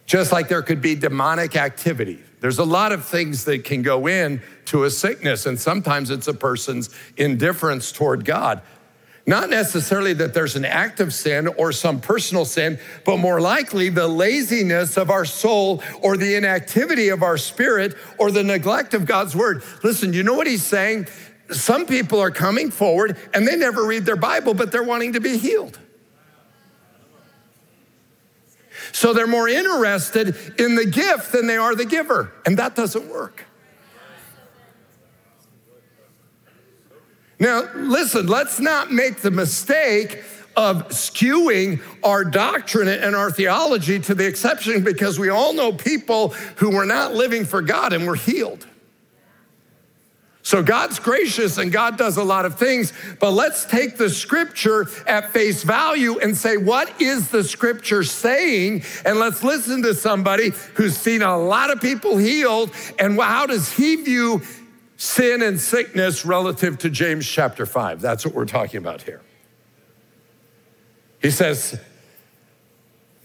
Just 0.06 0.32
like 0.32 0.48
there 0.48 0.62
could 0.62 0.82
be 0.82 0.96
demonic 0.96 1.56
activity. 1.56 2.20
There's 2.40 2.60
a 2.60 2.64
lot 2.64 2.92
of 2.92 3.06
things 3.06 3.46
that 3.46 3.64
can 3.64 3.82
go 3.82 4.08
in 4.08 4.42
to 4.66 4.84
a 4.84 4.90
sickness, 4.92 5.46
and 5.46 5.60
sometimes 5.60 6.12
it's 6.12 6.28
a 6.28 6.34
person's 6.34 6.90
indifference 7.18 7.92
toward 7.92 8.24
God. 8.24 8.62
Not 9.28 9.50
necessarily 9.50 10.14
that 10.14 10.36
there's 10.36 10.56
an 10.56 10.66
act 10.66 11.00
of 11.00 11.12
sin 11.12 11.48
or 11.48 11.72
some 11.72 12.00
personal 12.00 12.46
sin, 12.46 12.78
but 13.04 13.18
more 13.18 13.42
likely 13.42 13.90
the 13.90 14.08
laziness 14.08 14.98
of 14.98 15.10
our 15.10 15.26
soul 15.26 15.82
or 16.02 16.16
the 16.16 16.36
inactivity 16.36 17.10
of 17.10 17.24
our 17.24 17.38
spirit 17.38 17.96
or 18.20 18.30
the 18.30 18.44
neglect 18.44 18.94
of 18.94 19.08
God's 19.08 19.36
word. 19.36 19.64
Listen, 19.84 20.14
you 20.14 20.22
know 20.22 20.36
what 20.36 20.46
he's 20.46 20.64
saying? 20.64 21.08
Some 21.50 21.88
people 21.88 22.20
are 22.20 22.30
coming 22.30 22.70
forward 22.70 23.18
and 23.34 23.48
they 23.48 23.56
never 23.56 23.86
read 23.86 24.06
their 24.06 24.16
Bible, 24.16 24.54
but 24.54 24.72
they're 24.72 24.84
wanting 24.84 25.14
to 25.14 25.20
be 25.20 25.38
healed. 25.38 25.80
So 28.96 29.12
they're 29.12 29.28
more 29.28 29.50
interested 29.50 30.38
in 30.58 30.76
the 30.76 30.86
gift 30.86 31.34
than 31.34 31.48
they 31.48 31.58
are 31.58 31.76
the 31.76 31.84
giver. 31.84 32.32
And 32.46 32.58
that 32.58 32.78
doesn't 32.78 33.10
work. 33.10 33.44
Now, 37.38 37.68
listen, 37.76 38.28
let's 38.28 38.62
not 38.62 38.94
make 38.94 39.18
the 39.18 39.32
mistake 39.32 40.24
of 40.56 40.88
skewing 40.88 41.82
our 42.06 42.24
doctrine 42.24 42.88
and 42.88 43.18
our 43.18 43.30
theology 43.30 44.00
to 44.00 44.16
the 44.16 44.26
exception 44.26 44.82
because 44.82 45.20
we 45.20 45.28
all 45.28 45.54
know 45.54 45.74
people 45.74 46.30
who 46.56 46.70
were 46.70 46.86
not 46.86 47.14
living 47.14 47.44
for 47.44 47.62
God 47.62 47.92
and 47.92 48.08
were 48.08 48.16
healed. 48.16 48.66
So 50.46 50.62
God's 50.62 51.00
gracious 51.00 51.58
and 51.58 51.72
God 51.72 51.98
does 51.98 52.18
a 52.18 52.24
lot 52.24 52.46
of 52.46 52.60
things, 52.60 52.94
but 53.20 53.32
let's 53.32 53.66
take 53.66 53.98
the 53.98 54.12
scripture 54.12 54.86
at 55.08 55.34
face 55.34 55.64
value 55.64 56.20
and 56.20 56.38
say, 56.38 56.56
what 56.56 57.02
is 57.02 57.30
the 57.30 57.44
scripture 57.44 58.04
saying? 58.04 58.84
And 59.06 59.18
let's 59.18 59.44
listen 59.44 59.82
to 59.82 59.96
somebody 59.96 60.52
who's 60.76 60.96
seen 60.96 61.24
a 61.24 61.36
lot 61.36 61.72
of 61.72 61.82
people 61.82 62.18
healed 62.18 62.70
and 63.00 63.20
how 63.20 63.48
does 63.48 63.74
he 63.74 63.96
view 63.96 64.44
sin 64.98 65.42
and 65.42 65.60
sickness 65.60 66.26
relative 66.26 66.78
to 66.78 66.92
James 66.92 67.26
chapter 67.26 67.66
5? 67.66 68.00
That's 68.00 68.24
what 68.24 68.36
we're 68.36 68.46
talking 68.46 68.78
about 68.78 69.02
here. 69.02 69.22
He 71.24 71.32
says, 71.32 71.80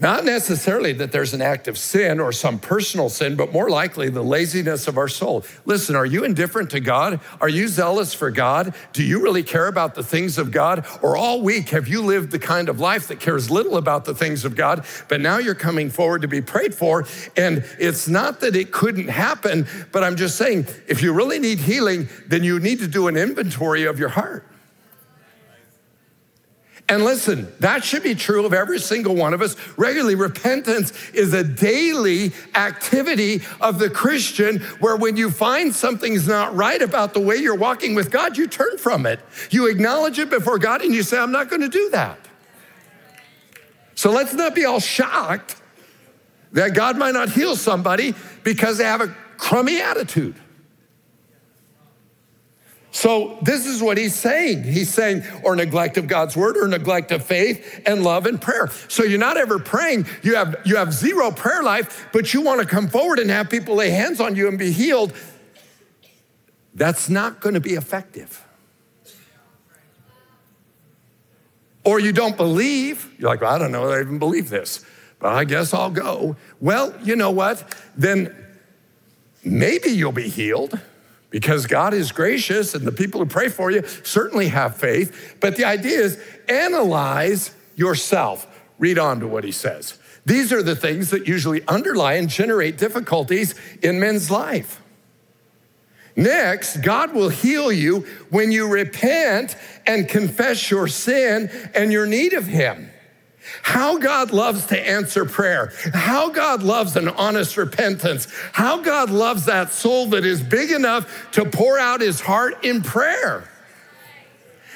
not 0.00 0.24
necessarily 0.24 0.92
that 0.94 1.12
there's 1.12 1.34
an 1.34 1.42
act 1.42 1.68
of 1.68 1.76
sin 1.76 2.20
or 2.20 2.32
some 2.32 2.58
personal 2.58 3.08
sin, 3.08 3.36
but 3.36 3.52
more 3.52 3.68
likely 3.68 4.08
the 4.08 4.22
laziness 4.22 4.88
of 4.88 4.96
our 4.96 5.08
soul. 5.08 5.44
Listen, 5.66 5.94
are 5.94 6.06
you 6.06 6.24
indifferent 6.24 6.70
to 6.70 6.80
God? 6.80 7.20
Are 7.40 7.48
you 7.48 7.68
zealous 7.68 8.14
for 8.14 8.30
God? 8.30 8.74
Do 8.92 9.02
you 9.02 9.22
really 9.22 9.42
care 9.42 9.66
about 9.66 9.94
the 9.94 10.02
things 10.02 10.38
of 10.38 10.50
God? 10.50 10.86
Or 11.02 11.16
all 11.16 11.42
week 11.42 11.68
have 11.70 11.86
you 11.86 12.02
lived 12.02 12.30
the 12.30 12.38
kind 12.38 12.68
of 12.68 12.80
life 12.80 13.08
that 13.08 13.20
cares 13.20 13.50
little 13.50 13.76
about 13.76 14.06
the 14.06 14.14
things 14.14 14.44
of 14.44 14.56
God, 14.56 14.86
but 15.08 15.20
now 15.20 15.38
you're 15.38 15.54
coming 15.54 15.90
forward 15.90 16.22
to 16.22 16.28
be 16.28 16.40
prayed 16.40 16.74
for? 16.74 17.06
And 17.36 17.64
it's 17.78 18.08
not 18.08 18.40
that 18.40 18.56
it 18.56 18.72
couldn't 18.72 19.08
happen, 19.08 19.66
but 19.92 20.02
I'm 20.02 20.16
just 20.16 20.36
saying 20.36 20.66
if 20.88 21.02
you 21.02 21.12
really 21.12 21.38
need 21.38 21.58
healing, 21.58 22.08
then 22.26 22.42
you 22.42 22.58
need 22.58 22.78
to 22.78 22.88
do 22.88 23.08
an 23.08 23.16
inventory 23.16 23.84
of 23.84 23.98
your 23.98 24.08
heart. 24.08 24.46
And 26.90 27.04
listen, 27.04 27.46
that 27.60 27.84
should 27.84 28.02
be 28.02 28.16
true 28.16 28.44
of 28.44 28.52
every 28.52 28.80
single 28.80 29.14
one 29.14 29.32
of 29.32 29.40
us. 29.40 29.54
Regularly, 29.76 30.16
repentance 30.16 30.92
is 31.12 31.32
a 31.32 31.44
daily 31.44 32.32
activity 32.56 33.42
of 33.60 33.78
the 33.78 33.88
Christian 33.88 34.58
where 34.80 34.96
when 34.96 35.16
you 35.16 35.30
find 35.30 35.72
something's 35.72 36.26
not 36.26 36.52
right 36.56 36.82
about 36.82 37.14
the 37.14 37.20
way 37.20 37.36
you're 37.36 37.54
walking 37.54 37.94
with 37.94 38.10
God, 38.10 38.36
you 38.36 38.48
turn 38.48 38.76
from 38.76 39.06
it. 39.06 39.20
You 39.50 39.68
acknowledge 39.68 40.18
it 40.18 40.30
before 40.30 40.58
God 40.58 40.82
and 40.82 40.92
you 40.92 41.04
say, 41.04 41.16
I'm 41.16 41.30
not 41.30 41.48
going 41.48 41.62
to 41.62 41.68
do 41.68 41.90
that. 41.90 42.18
So 43.94 44.10
let's 44.10 44.34
not 44.34 44.56
be 44.56 44.64
all 44.64 44.80
shocked 44.80 45.62
that 46.50 46.74
God 46.74 46.98
might 46.98 47.14
not 47.14 47.28
heal 47.28 47.54
somebody 47.54 48.16
because 48.42 48.78
they 48.78 48.84
have 48.84 49.00
a 49.00 49.14
crummy 49.36 49.80
attitude. 49.80 50.34
So, 52.92 53.38
this 53.42 53.66
is 53.66 53.80
what 53.80 53.98
he's 53.98 54.16
saying. 54.16 54.64
He's 54.64 54.92
saying, 54.92 55.22
or 55.44 55.54
neglect 55.54 55.96
of 55.96 56.08
God's 56.08 56.36
word, 56.36 56.56
or 56.56 56.66
neglect 56.66 57.12
of 57.12 57.24
faith 57.24 57.82
and 57.86 58.02
love 58.02 58.26
and 58.26 58.40
prayer. 58.40 58.68
So, 58.88 59.04
you're 59.04 59.18
not 59.18 59.36
ever 59.36 59.60
praying. 59.60 60.06
You 60.22 60.34
have, 60.34 60.56
you 60.64 60.76
have 60.76 60.92
zero 60.92 61.30
prayer 61.30 61.62
life, 61.62 62.08
but 62.12 62.34
you 62.34 62.40
want 62.40 62.60
to 62.60 62.66
come 62.66 62.88
forward 62.88 63.20
and 63.20 63.30
have 63.30 63.48
people 63.48 63.76
lay 63.76 63.90
hands 63.90 64.20
on 64.20 64.34
you 64.34 64.48
and 64.48 64.58
be 64.58 64.72
healed. 64.72 65.12
That's 66.74 67.08
not 67.08 67.40
going 67.40 67.54
to 67.54 67.60
be 67.60 67.74
effective. 67.74 68.44
Or 71.84 72.00
you 72.00 72.12
don't 72.12 72.36
believe. 72.36 73.14
You're 73.18 73.30
like, 73.30 73.40
well, 73.40 73.54
I 73.54 73.58
don't 73.58 73.72
know 73.72 73.88
I 73.88 74.00
even 74.00 74.18
believe 74.18 74.50
this, 74.50 74.84
but 75.20 75.32
I 75.32 75.44
guess 75.44 75.72
I'll 75.72 75.90
go. 75.90 76.36
Well, 76.60 76.92
you 77.04 77.14
know 77.14 77.30
what? 77.30 77.64
Then 77.96 78.34
maybe 79.44 79.90
you'll 79.90 80.12
be 80.12 80.28
healed 80.28 80.78
because 81.30 81.66
God 81.66 81.94
is 81.94 82.12
gracious 82.12 82.74
and 82.74 82.84
the 82.84 82.92
people 82.92 83.20
who 83.20 83.26
pray 83.26 83.48
for 83.48 83.70
you 83.70 83.86
certainly 84.02 84.48
have 84.48 84.76
faith. 84.76 85.36
But 85.40 85.56
the 85.56 85.64
idea 85.64 86.00
is 86.00 86.22
analyze 86.48 87.54
yourself. 87.76 88.46
Read 88.78 88.98
on 88.98 89.20
to 89.20 89.26
what 89.26 89.44
he 89.44 89.52
says. 89.52 89.98
These 90.26 90.52
are 90.52 90.62
the 90.62 90.76
things 90.76 91.10
that 91.10 91.26
usually 91.26 91.66
underlie 91.66 92.14
and 92.14 92.28
generate 92.28 92.76
difficulties 92.76 93.54
in 93.82 94.00
men's 94.00 94.30
life. 94.30 94.80
Next, 96.16 96.78
God 96.78 97.14
will 97.14 97.28
heal 97.28 97.72
you 97.72 98.00
when 98.28 98.52
you 98.52 98.68
repent 98.68 99.56
and 99.86 100.08
confess 100.08 100.70
your 100.70 100.88
sin 100.88 101.50
and 101.74 101.92
your 101.92 102.06
need 102.06 102.32
of 102.32 102.46
Him. 102.46 102.90
How 103.62 103.98
God 103.98 104.32
loves 104.32 104.66
to 104.66 104.88
answer 104.88 105.24
prayer, 105.24 105.72
how 105.92 106.30
God 106.30 106.62
loves 106.62 106.96
an 106.96 107.08
honest 107.08 107.56
repentance, 107.56 108.28
how 108.52 108.80
God 108.80 109.10
loves 109.10 109.46
that 109.46 109.72
soul 109.72 110.06
that 110.06 110.24
is 110.24 110.42
big 110.42 110.70
enough 110.70 111.30
to 111.32 111.44
pour 111.44 111.78
out 111.78 112.00
his 112.00 112.20
heart 112.20 112.64
in 112.64 112.82
prayer 112.82 113.48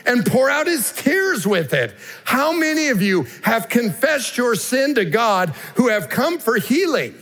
and 0.07 0.25
pour 0.27 0.51
out 0.51 0.67
his 0.67 0.93
tears 0.93 1.47
with 1.47 1.73
it. 1.73 1.95
How 2.25 2.53
many 2.53 2.89
of 2.89 3.01
you 3.01 3.27
have 3.43 3.69
confessed 3.69 4.37
your 4.37 4.55
sin 4.55 4.95
to 4.97 5.05
God 5.05 5.51
who 5.77 5.89
have 5.89 6.09
come 6.09 6.39
for 6.39 6.57
healing? 6.57 7.15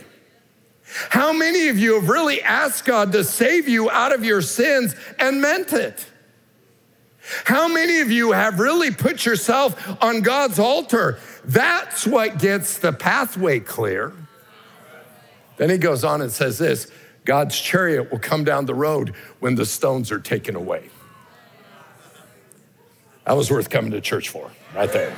How 1.09 1.33
many 1.33 1.69
of 1.69 1.79
you 1.79 1.95
have 1.95 2.09
really 2.09 2.41
asked 2.41 2.85
God 2.85 3.11
to 3.13 3.23
save 3.23 3.67
you 3.67 3.89
out 3.89 4.13
of 4.13 4.23
your 4.23 4.41
sins 4.41 4.95
and 5.17 5.41
meant 5.41 5.73
it? 5.73 6.05
How 7.45 7.67
many 7.67 8.01
of 8.01 8.11
you 8.11 8.33
have 8.33 8.59
really 8.59 8.91
put 8.91 9.25
yourself 9.25 10.03
on 10.03 10.21
God's 10.21 10.59
altar? 10.59 11.19
That's 11.45 12.05
what 12.05 12.37
gets 12.37 12.79
the 12.79 12.91
pathway 12.91 13.59
clear. 13.59 14.13
Then 15.57 15.69
he 15.69 15.77
goes 15.77 16.03
on 16.03 16.21
and 16.21 16.31
says 16.31 16.57
this 16.57 16.91
God's 17.25 17.59
chariot 17.59 18.11
will 18.11 18.19
come 18.19 18.43
down 18.43 18.65
the 18.65 18.75
road 18.75 19.15
when 19.39 19.55
the 19.55 19.65
stones 19.65 20.11
are 20.11 20.19
taken 20.19 20.55
away. 20.55 20.89
That 23.25 23.37
was 23.37 23.49
worth 23.49 23.69
coming 23.69 23.91
to 23.91 24.01
church 24.01 24.27
for, 24.27 24.51
right 24.75 24.91
there. 24.91 25.15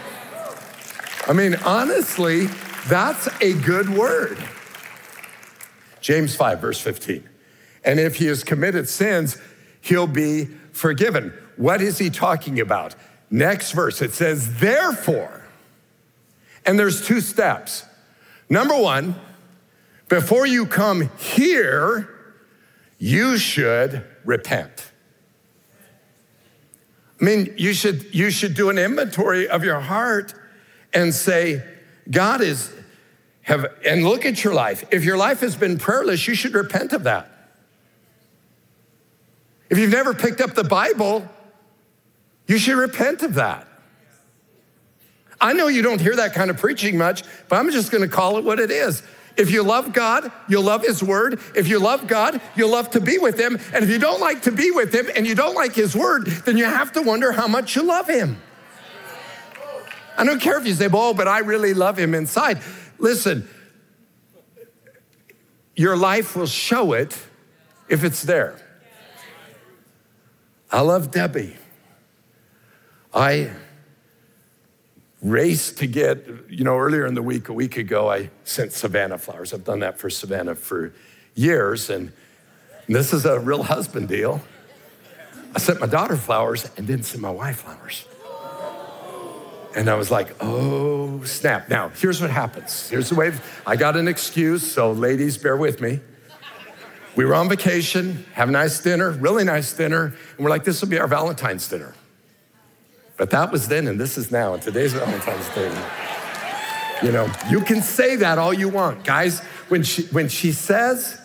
I 1.27 1.33
mean, 1.33 1.55
honestly, 1.65 2.45
that's 2.87 3.27
a 3.41 3.53
good 3.53 3.89
word. 3.89 4.37
James 6.01 6.35
5, 6.35 6.61
verse 6.61 6.79
15. 6.79 7.27
And 7.83 7.99
if 7.99 8.17
he 8.17 8.27
has 8.27 8.43
committed 8.43 8.87
sins, 8.87 9.39
he'll 9.81 10.05
be 10.05 10.45
forgiven. 10.71 11.33
What 11.57 11.81
is 11.81 11.97
he 11.97 12.09
talking 12.09 12.59
about? 12.59 12.95
Next 13.29 13.71
verse, 13.71 14.01
it 14.01 14.13
says, 14.13 14.59
therefore, 14.59 15.43
and 16.65 16.77
there's 16.77 17.05
two 17.05 17.21
steps. 17.21 17.85
Number 18.49 18.77
one, 18.77 19.15
before 20.09 20.45
you 20.45 20.65
come 20.65 21.09
here, 21.17 22.09
you 22.97 23.37
should 23.37 24.05
repent. 24.23 24.91
I 27.19 27.23
mean, 27.23 27.53
you 27.57 27.73
should, 27.73 28.13
you 28.13 28.29
should 28.29 28.55
do 28.55 28.69
an 28.69 28.77
inventory 28.77 29.47
of 29.47 29.63
your 29.63 29.79
heart 29.79 30.33
and 30.93 31.13
say, 31.13 31.63
God 32.09 32.41
is, 32.41 32.71
have, 33.41 33.65
and 33.85 34.03
look 34.03 34.25
at 34.25 34.43
your 34.43 34.53
life. 34.53 34.83
If 34.91 35.03
your 35.03 35.17
life 35.17 35.39
has 35.39 35.55
been 35.55 35.77
prayerless, 35.77 36.27
you 36.27 36.35
should 36.35 36.53
repent 36.53 36.93
of 36.93 37.03
that. 37.03 37.31
If 39.69 39.77
you've 39.77 39.91
never 39.91 40.13
picked 40.13 40.41
up 40.41 40.53
the 40.53 40.63
Bible, 40.63 41.27
you 42.47 42.57
should 42.57 42.77
repent 42.77 43.23
of 43.23 43.35
that. 43.35 43.67
I 45.39 45.53
know 45.53 45.67
you 45.67 45.81
don't 45.81 45.99
hear 45.99 46.15
that 46.15 46.33
kind 46.33 46.49
of 46.49 46.57
preaching 46.57 46.97
much, 46.97 47.23
but 47.49 47.57
I'm 47.57 47.69
just 47.71 47.91
gonna 47.91 48.07
call 48.07 48.37
it 48.37 48.43
what 48.43 48.59
it 48.59 48.71
is. 48.71 49.03
If 49.37 49.51
you 49.51 49.63
love 49.63 49.91
God, 49.91 50.31
you'll 50.47 50.63
love 50.63 50.83
His 50.83 51.03
Word. 51.03 51.39
If 51.55 51.67
you 51.67 51.79
love 51.79 52.07
God, 52.07 52.39
you'll 52.55 52.71
love 52.71 52.91
to 52.91 53.01
be 53.01 53.17
with 53.17 53.39
Him. 53.39 53.59
And 53.73 53.83
if 53.83 53.89
you 53.89 53.99
don't 53.99 54.21
like 54.21 54.43
to 54.43 54.51
be 54.51 54.71
with 54.71 54.93
Him 54.93 55.07
and 55.15 55.27
you 55.27 55.35
don't 55.35 55.55
like 55.55 55.73
His 55.73 55.95
Word, 55.95 56.27
then 56.27 56.57
you 56.57 56.65
have 56.65 56.93
to 56.93 57.01
wonder 57.01 57.33
how 57.33 57.47
much 57.47 57.75
you 57.75 57.83
love 57.83 58.07
Him. 58.07 58.41
I 60.17 60.23
don't 60.23 60.39
care 60.39 60.57
if 60.57 60.65
you 60.65 60.73
say, 60.73 60.87
oh, 60.91 61.13
but 61.13 61.27
I 61.27 61.39
really 61.39 61.73
love 61.73 61.99
Him 61.99 62.15
inside. 62.15 62.61
Listen, 62.97 63.49
your 65.75 65.97
life 65.97 66.37
will 66.37 66.47
show 66.47 66.93
it 66.93 67.17
if 67.89 68.05
it's 68.05 68.21
there. 68.21 68.55
I 70.71 70.79
love 70.79 71.11
Debbie. 71.11 71.57
I 73.15 73.49
raced 75.21 75.77
to 75.77 75.87
get, 75.87 76.27
you 76.49 76.65
know, 76.65 76.77
earlier 76.77 77.05
in 77.05 77.15
the 77.15 77.21
week, 77.21 77.47
a 77.47 77.53
week 77.53 77.77
ago, 77.77 78.11
I 78.11 78.29
sent 78.43 78.73
Savannah 78.73 79.17
flowers. 79.17 79.53
I've 79.53 79.63
done 79.63 79.79
that 79.79 79.97
for 79.97 80.09
Savannah 80.09 80.55
for 80.55 80.93
years, 81.33 81.89
and 81.89 82.11
this 82.87 83.13
is 83.13 83.25
a 83.25 83.39
real 83.39 83.63
husband 83.63 84.09
deal. 84.09 84.41
I 85.55 85.59
sent 85.59 85.79
my 85.79 85.87
daughter 85.87 86.17
flowers 86.17 86.69
and 86.75 86.85
didn't 86.85 87.05
send 87.05 87.21
my 87.21 87.31
wife 87.31 87.61
flowers. 87.61 88.05
And 89.77 89.89
I 89.89 89.95
was 89.95 90.11
like, 90.11 90.35
oh, 90.41 91.23
snap. 91.23 91.69
Now, 91.69 91.89
here's 91.89 92.21
what 92.21 92.29
happens. 92.29 92.89
Here's 92.89 93.09
the 93.09 93.15
way 93.15 93.33
I 93.65 93.77
got 93.77 93.95
an 93.95 94.09
excuse, 94.09 94.69
so 94.69 94.91
ladies, 94.91 95.37
bear 95.37 95.55
with 95.55 95.79
me. 95.79 96.01
We 97.15 97.23
were 97.23 97.33
on 97.33 97.47
vacation, 97.47 98.25
have 98.33 98.49
a 98.49 98.51
nice 98.51 98.79
dinner, 98.79 99.11
really 99.11 99.45
nice 99.45 99.71
dinner, 99.71 100.13
and 100.35 100.43
we're 100.43 100.49
like, 100.49 100.65
this 100.65 100.81
will 100.81 100.89
be 100.89 100.99
our 100.99 101.07
Valentine's 101.07 101.65
dinner. 101.69 101.93
But 103.17 103.29
that 103.29 103.51
was 103.51 103.67
then, 103.67 103.87
and 103.87 103.99
this 103.99 104.17
is 104.17 104.31
now, 104.31 104.53
and 104.53 104.61
today's 104.61 104.93
Valentine's 104.93 105.49
Day. 105.49 105.71
You 107.01 107.11
know, 107.11 107.31
you 107.49 107.61
can 107.61 107.81
say 107.81 108.17
that 108.17 108.37
all 108.37 108.53
you 108.53 108.69
want. 108.69 109.03
Guys, 109.03 109.39
when 109.69 109.83
she, 109.83 110.03
when 110.07 110.27
she 110.27 110.51
says 110.51 111.19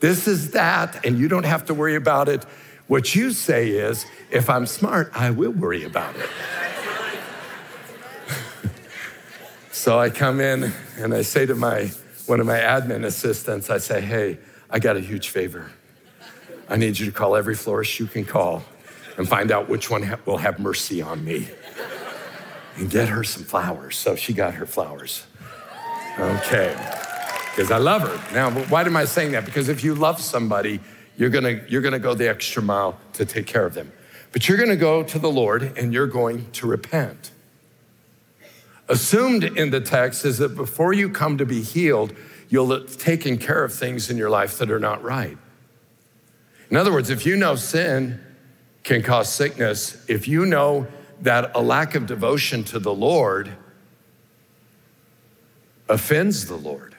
this 0.00 0.26
is 0.26 0.52
that, 0.52 1.04
and 1.04 1.18
you 1.18 1.28
don't 1.28 1.44
have 1.44 1.66
to 1.66 1.74
worry 1.74 1.94
about 1.94 2.28
it, 2.28 2.44
What 2.88 3.14
you 3.14 3.30
say 3.30 3.68
is, 3.68 4.04
if 4.32 4.50
I'm 4.50 4.66
smart, 4.66 5.12
I 5.14 5.30
will 5.30 5.52
worry 5.52 5.84
about 5.84 6.16
it. 6.16 6.28
so 9.70 9.96
I 9.96 10.10
come 10.10 10.40
in 10.40 10.72
and 10.98 11.14
I 11.14 11.22
say 11.22 11.46
to 11.46 11.54
my 11.54 11.92
one 12.26 12.40
of 12.40 12.46
my 12.46 12.58
admin 12.58 13.04
assistants, 13.04 13.70
I 13.70 13.78
say, 13.78 14.00
hey, 14.00 14.38
I 14.68 14.80
got 14.80 14.96
a 14.96 15.00
huge 15.00 15.28
favor. 15.28 15.70
I 16.68 16.76
need 16.76 16.98
you 16.98 17.06
to 17.06 17.12
call 17.12 17.36
every 17.36 17.54
florist 17.54 18.00
you 18.00 18.06
can 18.06 18.24
call 18.24 18.64
and 19.20 19.28
find 19.28 19.52
out 19.52 19.68
which 19.68 19.90
one 19.90 20.10
will 20.24 20.38
have 20.38 20.58
mercy 20.58 21.02
on 21.02 21.22
me 21.22 21.46
and 22.76 22.90
get 22.90 23.10
her 23.10 23.22
some 23.22 23.44
flowers. 23.44 23.98
So 23.98 24.16
she 24.16 24.32
got 24.32 24.54
her 24.54 24.64
flowers. 24.64 25.26
Okay. 26.18 26.74
Because 27.50 27.70
I 27.70 27.76
love 27.76 28.00
her. 28.00 28.34
Now, 28.34 28.50
why 28.50 28.82
am 28.82 28.96
I 28.96 29.04
saying 29.04 29.32
that? 29.32 29.44
Because 29.44 29.68
if 29.68 29.84
you 29.84 29.94
love 29.94 30.22
somebody, 30.22 30.80
you're 31.18 31.28
gonna, 31.28 31.60
you're 31.68 31.82
gonna 31.82 31.98
go 31.98 32.14
the 32.14 32.30
extra 32.30 32.62
mile 32.62 32.98
to 33.12 33.26
take 33.26 33.46
care 33.46 33.66
of 33.66 33.74
them. 33.74 33.92
But 34.32 34.48
you're 34.48 34.56
gonna 34.56 34.74
go 34.74 35.02
to 35.02 35.18
the 35.18 35.30
Lord 35.30 35.76
and 35.76 35.92
you're 35.92 36.06
going 36.06 36.50
to 36.52 36.66
repent. 36.66 37.30
Assumed 38.88 39.44
in 39.44 39.68
the 39.68 39.82
text 39.82 40.24
is 40.24 40.38
that 40.38 40.56
before 40.56 40.94
you 40.94 41.10
come 41.10 41.36
to 41.36 41.44
be 41.44 41.60
healed, 41.60 42.14
you'll 42.48 42.70
have 42.70 42.96
taken 42.96 43.36
care 43.36 43.64
of 43.64 43.74
things 43.74 44.08
in 44.08 44.16
your 44.16 44.30
life 44.30 44.56
that 44.56 44.70
are 44.70 44.80
not 44.80 45.02
right. 45.02 45.36
In 46.70 46.78
other 46.78 46.90
words, 46.90 47.10
if 47.10 47.26
you 47.26 47.36
know 47.36 47.54
sin 47.54 48.24
can 48.82 49.02
cause 49.02 49.32
sickness, 49.32 50.04
if 50.08 50.26
you 50.26 50.46
know 50.46 50.86
that 51.20 51.54
a 51.54 51.60
lack 51.60 51.94
of 51.94 52.06
devotion 52.06 52.64
to 52.64 52.78
the 52.78 52.94
Lord 52.94 53.52
offends 55.88 56.46
the 56.46 56.56
Lord. 56.56 56.94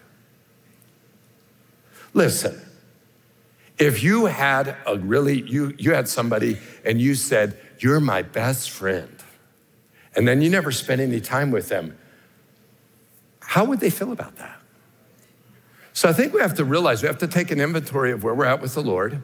Listen, 2.14 2.62
if 3.80 4.04
you 4.04 4.26
had 4.26 4.76
a 4.86 4.98
really, 4.98 5.42
you, 5.42 5.74
you 5.78 5.94
had 5.94 6.08
somebody 6.08 6.60
and 6.86 7.02
you 7.02 7.16
said, 7.16 7.58
You're 7.80 8.00
my 8.00 8.22
best 8.22 8.70
friend, 8.70 9.16
and 10.16 10.28
then 10.28 10.42
you 10.42 10.50
never 10.50 10.72
spent 10.72 11.02
any 11.02 11.22
time 11.22 11.52
with 11.52 11.70
them, 11.70 11.98
how 13.40 13.66
would 13.66 13.80
they 13.80 13.90
feel 13.90 14.12
about 14.12 14.36
that? 14.38 14.62
So 15.94 16.08
I 16.08 16.14
think 16.14 16.34
we 16.34 16.42
have 16.42 16.56
to 16.56 16.66
realize 16.66 17.02
we 17.02 17.08
have 17.08 17.18
to 17.18 17.28
take 17.28 17.52
an 17.52 17.60
inventory 17.60 18.12
of 18.12 18.24
where 18.24 18.34
we're 18.34 18.46
at 18.46 18.62
with 18.62 18.74
the 18.74 18.82
Lord. 18.82 19.22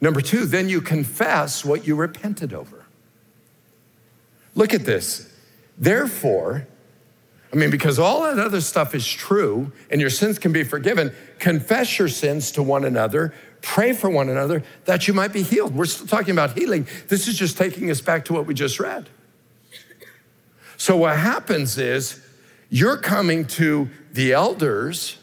Number 0.00 0.20
two, 0.20 0.46
then 0.46 0.68
you 0.68 0.80
confess 0.80 1.64
what 1.64 1.86
you 1.86 1.94
repented 1.96 2.52
over. 2.52 2.84
Look 4.54 4.74
at 4.74 4.84
this. 4.84 5.32
Therefore, 5.78 6.66
I 7.52 7.56
mean, 7.56 7.70
because 7.70 7.98
all 7.98 8.22
that 8.22 8.38
other 8.38 8.60
stuff 8.60 8.94
is 8.94 9.06
true 9.06 9.72
and 9.90 10.00
your 10.00 10.10
sins 10.10 10.38
can 10.38 10.52
be 10.52 10.64
forgiven, 10.64 11.14
confess 11.38 11.98
your 11.98 12.08
sins 12.08 12.50
to 12.52 12.62
one 12.62 12.84
another, 12.84 13.32
Pray 13.66 13.92
for 13.92 14.08
one 14.08 14.28
another 14.28 14.62
that 14.84 15.08
you 15.08 15.12
might 15.12 15.32
be 15.32 15.42
healed. 15.42 15.74
We're 15.74 15.86
still 15.86 16.06
talking 16.06 16.30
about 16.30 16.56
healing. 16.56 16.86
This 17.08 17.26
is 17.26 17.36
just 17.36 17.58
taking 17.58 17.90
us 17.90 18.00
back 18.00 18.24
to 18.26 18.32
what 18.32 18.46
we 18.46 18.54
just 18.54 18.78
read. 18.78 19.08
So, 20.76 20.96
what 20.96 21.18
happens 21.18 21.76
is 21.76 22.24
you're 22.70 22.96
coming 22.96 23.44
to 23.48 23.90
the 24.12 24.32
elders. 24.34 25.18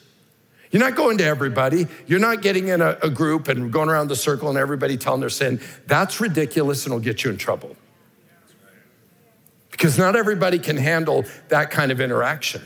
You're 0.73 0.81
not 0.81 0.95
going 0.95 1.19
to 1.19 1.23
everybody. 1.23 1.85
You're 2.07 2.19
not 2.19 2.41
getting 2.41 2.69
in 2.69 2.81
a, 2.81 2.97
a 3.03 3.09
group 3.09 3.47
and 3.47 3.71
going 3.71 3.89
around 3.89 4.07
the 4.07 4.15
circle 4.15 4.49
and 4.49 4.57
everybody 4.57 4.97
telling 4.97 5.19
their 5.19 5.29
sin. 5.29 5.61
That's 5.85 6.19
ridiculous 6.19 6.85
and 6.85 6.93
will 6.93 6.99
get 6.99 7.23
you 7.23 7.29
in 7.29 7.37
trouble. 7.37 7.75
Because 9.69 9.99
not 9.99 10.15
everybody 10.15 10.57
can 10.57 10.77
handle 10.77 11.25
that 11.49 11.69
kind 11.69 11.91
of 11.91 12.01
interaction. 12.01 12.63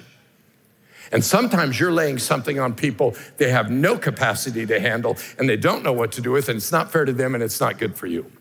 And 1.12 1.24
sometimes 1.24 1.82
you're 1.82 1.91
laying 1.91 2.17
something 2.17 2.60
on 2.60 2.76
people 2.76 3.13
they 3.38 3.50
have 3.52 3.70
no 3.70 3.98
capacity 3.98 4.65
to 4.65 4.80
handle 4.80 5.17
and 5.38 5.50
they 5.50 5.58
don't 5.58 5.84
know 5.84 5.93
what 5.93 6.13
to 6.13 6.22
do 6.22 6.32
with, 6.32 6.48
and 6.48 6.56
it's 6.58 6.72
not 6.72 6.91
fair 6.91 7.04
to 7.04 7.12
them 7.12 7.36
and 7.36 7.43
it's 7.43 7.60
not 7.60 7.78
good 7.78 7.98
for 7.98 8.08
you. 8.08 8.32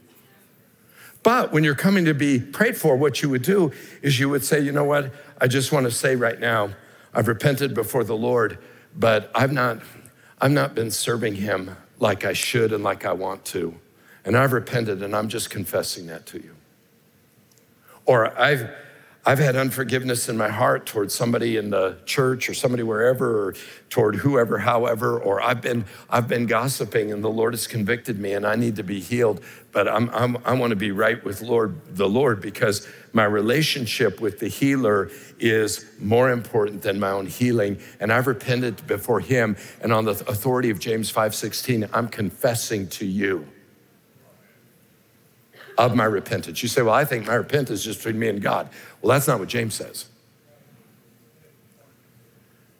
But 1.24 1.50
when 1.50 1.64
you're 1.64 1.74
coming 1.74 2.04
to 2.04 2.14
be 2.14 2.38
prayed 2.38 2.76
for, 2.76 2.94
what 2.94 3.20
you 3.20 3.30
would 3.30 3.42
do 3.42 3.72
is 4.00 4.20
you 4.20 4.28
would 4.28 4.44
say, 4.44 4.60
you 4.60 4.70
know 4.70 4.84
what? 4.84 5.12
I 5.40 5.48
just 5.48 5.72
want 5.72 5.86
to 5.86 5.90
say 5.90 6.14
right 6.14 6.38
now, 6.38 6.70
I've 7.12 7.26
repented 7.26 7.74
before 7.74 8.04
the 8.04 8.16
Lord, 8.16 8.58
but 8.98 9.30
I've 9.34 9.52
not, 9.52 9.80
I've 10.40 10.50
not 10.50 10.74
been 10.74 10.90
serving 10.90 11.36
him 11.36 11.76
like 11.98 12.24
I 12.24 12.32
should 12.32 12.72
and 12.72 12.82
like 12.82 13.04
I 13.04 13.12
want 13.12 13.44
to. 13.46 13.74
And 14.24 14.36
I've 14.36 14.52
repented 14.52 15.02
and 15.02 15.14
I'm 15.14 15.28
just 15.28 15.50
confessing 15.50 16.06
that 16.08 16.26
to 16.26 16.38
you. 16.38 16.54
Or 18.04 18.36
I've 18.38 18.68
I've 19.28 19.40
had 19.40 19.56
unforgiveness 19.56 20.28
in 20.28 20.36
my 20.36 20.48
heart 20.48 20.86
towards 20.86 21.12
somebody 21.12 21.56
in 21.56 21.70
the 21.70 21.98
church 22.04 22.48
or 22.48 22.54
somebody 22.54 22.84
wherever 22.84 23.48
or 23.48 23.54
toward 23.90 24.14
whoever, 24.14 24.56
however, 24.56 25.18
or 25.18 25.42
I've 25.42 25.60
been, 25.60 25.84
I've 26.08 26.28
been 26.28 26.46
gossiping 26.46 27.10
and 27.10 27.24
the 27.24 27.30
Lord 27.30 27.52
has 27.52 27.66
convicted 27.66 28.20
me 28.20 28.34
and 28.34 28.46
I 28.46 28.54
need 28.54 28.76
to 28.76 28.84
be 28.84 29.00
healed. 29.00 29.40
But 29.72 29.88
I'm, 29.88 30.10
I'm, 30.10 30.36
i 30.44 30.52
want 30.52 30.70
to 30.70 30.76
be 30.76 30.92
right 30.92 31.22
with 31.24 31.42
Lord, 31.42 31.96
the 31.96 32.08
Lord 32.08 32.40
because 32.40 32.86
my 33.12 33.24
relationship 33.24 34.20
with 34.20 34.38
the 34.38 34.46
healer 34.46 35.10
is 35.40 35.84
more 35.98 36.30
important 36.30 36.82
than 36.82 37.00
my 37.00 37.10
own 37.10 37.26
healing. 37.26 37.80
And 37.98 38.12
I've 38.12 38.28
repented 38.28 38.86
before 38.86 39.18
him. 39.18 39.56
And 39.80 39.92
on 39.92 40.04
the 40.04 40.12
authority 40.12 40.70
of 40.70 40.78
James 40.78 41.12
5.16, 41.12 41.90
I'm 41.92 42.06
confessing 42.06 42.86
to 42.90 43.04
you 43.04 43.44
of 45.78 45.94
my 45.94 46.04
repentance. 46.04 46.62
You 46.62 46.68
say, 46.68 46.82
well, 46.82 46.94
I 46.94 47.04
think 47.04 47.26
my 47.26 47.34
repentance 47.34 47.80
is 47.80 47.84
just 47.84 47.98
between 47.98 48.18
me 48.18 48.28
and 48.28 48.40
God. 48.40 48.68
Well, 49.00 49.12
that's 49.12 49.26
not 49.26 49.38
what 49.38 49.48
James 49.48 49.74
says. 49.74 50.06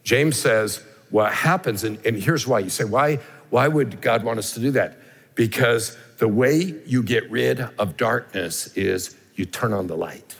James 0.02 0.37
says, 0.37 0.82
what 1.11 1.32
happens, 1.32 1.85
and, 1.85 2.04
and 2.06 2.16
here's 2.16 2.46
why. 2.46 2.61
You 2.61 2.70
say, 2.70 2.85
why, 2.85 3.16
why 3.50 3.68
would 3.68 4.00
God 4.00 4.24
want 4.24 4.38
us 4.38 4.52
to 4.52 4.61
do 4.61 4.70
that? 4.72 4.98
Because 5.35 5.96
the 6.18 6.28
way 6.28 6.74
you 6.87 7.02
get 7.02 7.30
rid 7.30 7.61
of 7.61 7.96
darkness 7.96 8.68
is 8.76 9.16
you 9.35 9.44
turn 9.44 9.72
on 9.72 9.87
the 9.87 9.96
light. 9.96 10.37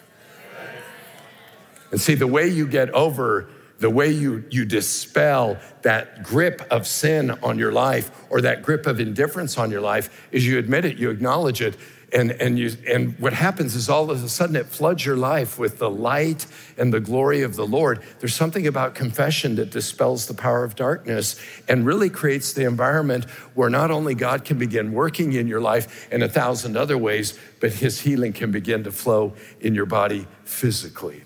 And 1.91 2.01
see, 2.01 2.15
the 2.15 2.27
way 2.27 2.49
you 2.49 2.67
get 2.67 2.91
over, 2.91 3.49
the 3.79 3.91
way 3.91 4.11
you, 4.11 4.45
you 4.51 4.65
dispel 4.65 5.59
that 5.83 6.23
grip 6.23 6.67
of 6.71 6.87
sin 6.87 7.31
on 7.43 7.59
your 7.59 7.73
life 7.73 8.11
or 8.31 8.41
that 8.41 8.63
grip 8.63 8.87
of 8.87 8.99
indifference 8.99 9.59
on 9.59 9.71
your 9.71 9.81
life 9.81 10.29
is 10.33 10.47
you 10.47 10.59
admit 10.59 10.85
it, 10.85 10.97
you 10.97 11.11
acknowledge 11.11 11.61
it, 11.61 11.77
and, 12.17 12.31
and, 12.31 12.59
you, 12.59 12.75
and 12.89 13.19
what 13.19 13.35
happens 13.35 13.75
is 13.75 13.91
all 13.91 14.11
of 14.11 14.25
a 14.25 14.29
sudden 14.31 14.57
it 14.57 14.65
floods 14.65 15.05
your 15.05 15.19
life 15.19 15.59
with 15.59 15.79
the 15.79 15.91
light 15.91 16.47
and 16.79 16.91
the 16.91 16.99
glory 16.99 17.43
of 17.43 17.57
the 17.57 17.67
Lord. 17.67 18.03
There's 18.21 18.35
something 18.35 18.67
about 18.67 18.95
confession 18.95 19.57
that 19.57 19.69
dispels 19.69 20.25
the 20.25 20.33
power 20.33 20.65
of 20.65 20.77
darkness 20.77 21.39
and 21.69 21.85
really 21.85 22.09
creates 22.09 22.55
the 22.55 22.65
environment 22.65 23.27
where 23.53 23.69
not 23.69 23.91
only 23.91 24.15
God 24.15 24.47
can 24.47 24.57
begin 24.57 24.95
working 24.95 25.35
in 25.35 25.47
your 25.47 25.61
life 25.61 26.11
in 26.11 26.23
a 26.23 26.29
thousand 26.29 26.75
other 26.75 26.97
ways, 26.97 27.39
but 27.61 27.75
his 27.75 28.01
healing 28.01 28.33
can 28.33 28.51
begin 28.51 28.83
to 28.85 28.93
flow 28.93 29.35
in 29.61 29.75
your 29.75 29.85
body 29.85 30.27
physically. 30.45 31.23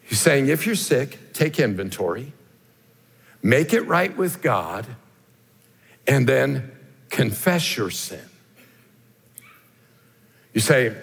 He's 0.00 0.20
saying 0.20 0.48
if 0.48 0.64
you're 0.64 0.74
sick, 0.74 1.34
take 1.34 1.58
inventory, 1.58 2.32
make 3.42 3.74
it 3.74 3.82
right 3.82 4.16
with 4.16 4.40
God, 4.40 4.86
and 6.06 6.26
then 6.26 6.72
confess 7.10 7.76
your 7.76 7.90
sin. 7.90 8.24
You 10.56 10.62
say, 10.62 10.96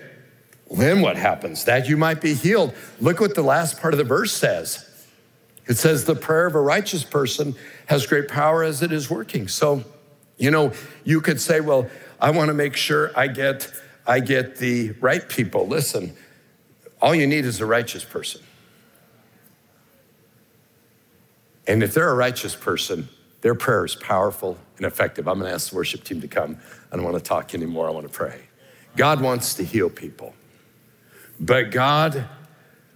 then 0.71 1.01
what 1.01 1.15
happens? 1.15 1.65
That 1.65 1.87
you 1.87 1.95
might 1.95 2.21
be 2.21 2.33
healed. 2.33 2.73
Look 2.99 3.19
what 3.19 3.35
the 3.35 3.43
last 3.43 3.79
part 3.79 3.93
of 3.93 3.99
the 3.99 4.03
verse 4.03 4.31
says. 4.31 4.83
It 5.67 5.75
says, 5.75 6.05
the 6.05 6.15
prayer 6.15 6.47
of 6.47 6.55
a 6.55 6.59
righteous 6.59 7.03
person 7.03 7.53
has 7.85 8.07
great 8.07 8.27
power 8.29 8.63
as 8.63 8.81
it 8.81 8.91
is 8.91 9.11
working. 9.11 9.47
So, 9.47 9.83
you 10.37 10.49
know, 10.49 10.73
you 11.03 11.21
could 11.21 11.39
say, 11.39 11.59
well, 11.61 11.87
I 12.19 12.31
want 12.31 12.47
to 12.47 12.55
make 12.55 12.75
sure 12.75 13.11
I 13.15 13.27
get, 13.27 13.71
I 14.07 14.21
get 14.21 14.55
the 14.55 14.93
right 14.99 15.29
people. 15.29 15.67
Listen, 15.67 16.17
all 16.99 17.13
you 17.13 17.27
need 17.27 17.45
is 17.45 17.61
a 17.61 17.67
righteous 17.67 18.03
person. 18.03 18.41
And 21.67 21.83
if 21.83 21.93
they're 21.93 22.09
a 22.09 22.15
righteous 22.15 22.55
person, 22.55 23.07
their 23.41 23.53
prayer 23.53 23.85
is 23.85 23.93
powerful 23.93 24.57
and 24.77 24.87
effective. 24.87 25.27
I'm 25.27 25.37
going 25.37 25.47
to 25.47 25.53
ask 25.53 25.69
the 25.69 25.75
worship 25.75 26.03
team 26.03 26.21
to 26.21 26.27
come. 26.27 26.57
I 26.91 26.95
don't 26.95 27.05
want 27.05 27.17
to 27.17 27.23
talk 27.23 27.53
anymore. 27.53 27.87
I 27.87 27.91
want 27.91 28.07
to 28.07 28.11
pray. 28.11 28.47
God 28.95 29.21
wants 29.21 29.55
to 29.55 29.63
heal 29.63 29.89
people. 29.89 30.33
But 31.39 31.71
God, 31.71 32.25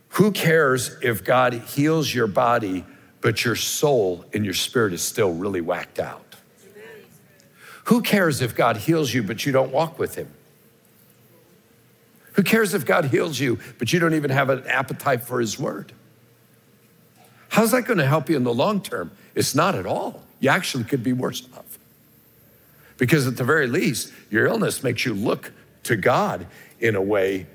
who 0.10 0.32
cares 0.32 0.96
if 1.02 1.24
God 1.24 1.54
heals 1.54 2.14
your 2.14 2.28
body, 2.28 2.86
but 3.22 3.44
your 3.44 3.56
soul 3.56 4.26
and 4.34 4.46
your 4.46 4.54
spirit 4.54 4.94
is 4.94 5.02
still 5.02 5.34
really 5.34 5.62
whacked 5.62 6.00
out? 6.00 6.36
Who 7.86 8.02
cares 8.02 8.42
if 8.42 8.56
God 8.56 8.78
heals 8.78 9.14
you, 9.14 9.24
but 9.24 9.46
you 9.46 9.52
don't 9.52 9.72
walk 9.72 9.98
with 9.98 10.16
Him? 10.16 10.30
Who 12.34 12.44
cares 12.44 12.74
if 12.74 12.86
God 12.86 13.06
heals 13.06 13.40
you, 13.40 13.60
but 13.80 13.92
you 13.92 14.00
don't 14.00 14.14
even 14.14 14.30
have 14.30 14.50
an 14.50 14.66
appetite 14.68 15.24
for 15.24 15.40
His 15.40 15.58
word? 15.58 15.94
How's 17.50 17.72
that 17.72 17.84
going 17.84 17.98
to 17.98 18.06
help 18.06 18.30
you 18.30 18.36
in 18.36 18.44
the 18.44 18.54
long 18.54 18.82
term? 18.82 19.12
It's 19.36 19.56
not 19.56 19.74
at 19.74 19.86
all. 19.86 20.22
You 20.40 20.50
actually 20.50 20.84
could 20.84 21.02
be 21.02 21.14
worse 21.14 21.48
off. 21.56 21.80
Because 22.98 23.26
at 23.26 23.38
the 23.38 23.44
very 23.44 23.68
least, 23.68 24.12
your 24.30 24.48
illness 24.48 24.84
makes 24.84 25.06
you 25.06 25.14
look 25.14 25.52
to 25.88 25.96
God 25.96 26.48
in 26.80 26.96
a 26.96 27.02
way 27.02 27.48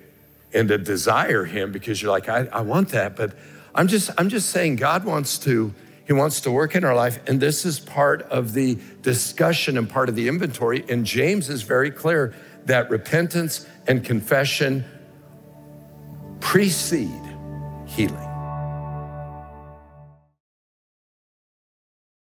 and 0.52 0.68
to 0.68 0.78
desire 0.78 1.44
Him 1.44 1.72
because 1.72 2.02
you're 2.02 2.10
like, 2.10 2.28
I, 2.28 2.48
I 2.52 2.60
want 2.60 2.90
that. 2.90 3.16
But 3.16 3.34
I'm 3.74 3.88
just, 3.88 4.10
I'm 4.18 4.28
just 4.28 4.50
saying, 4.50 4.76
God 4.76 5.04
wants 5.04 5.38
to 5.40 5.72
He 6.06 6.12
wants 6.12 6.40
to 6.42 6.50
work 6.50 6.74
in 6.74 6.84
our 6.84 6.94
life. 6.94 7.20
And 7.26 7.40
this 7.40 7.64
is 7.64 7.80
part 7.80 8.22
of 8.22 8.52
the 8.52 8.78
discussion 9.02 9.78
and 9.78 9.88
part 9.88 10.08
of 10.08 10.14
the 10.14 10.28
inventory. 10.28 10.84
And 10.88 11.06
James 11.06 11.48
is 11.48 11.62
very 11.62 11.90
clear 11.90 12.34
that 12.66 12.90
repentance 12.90 13.66
and 13.86 14.04
confession 14.04 14.84
precede 16.40 17.08
healing. 17.86 18.31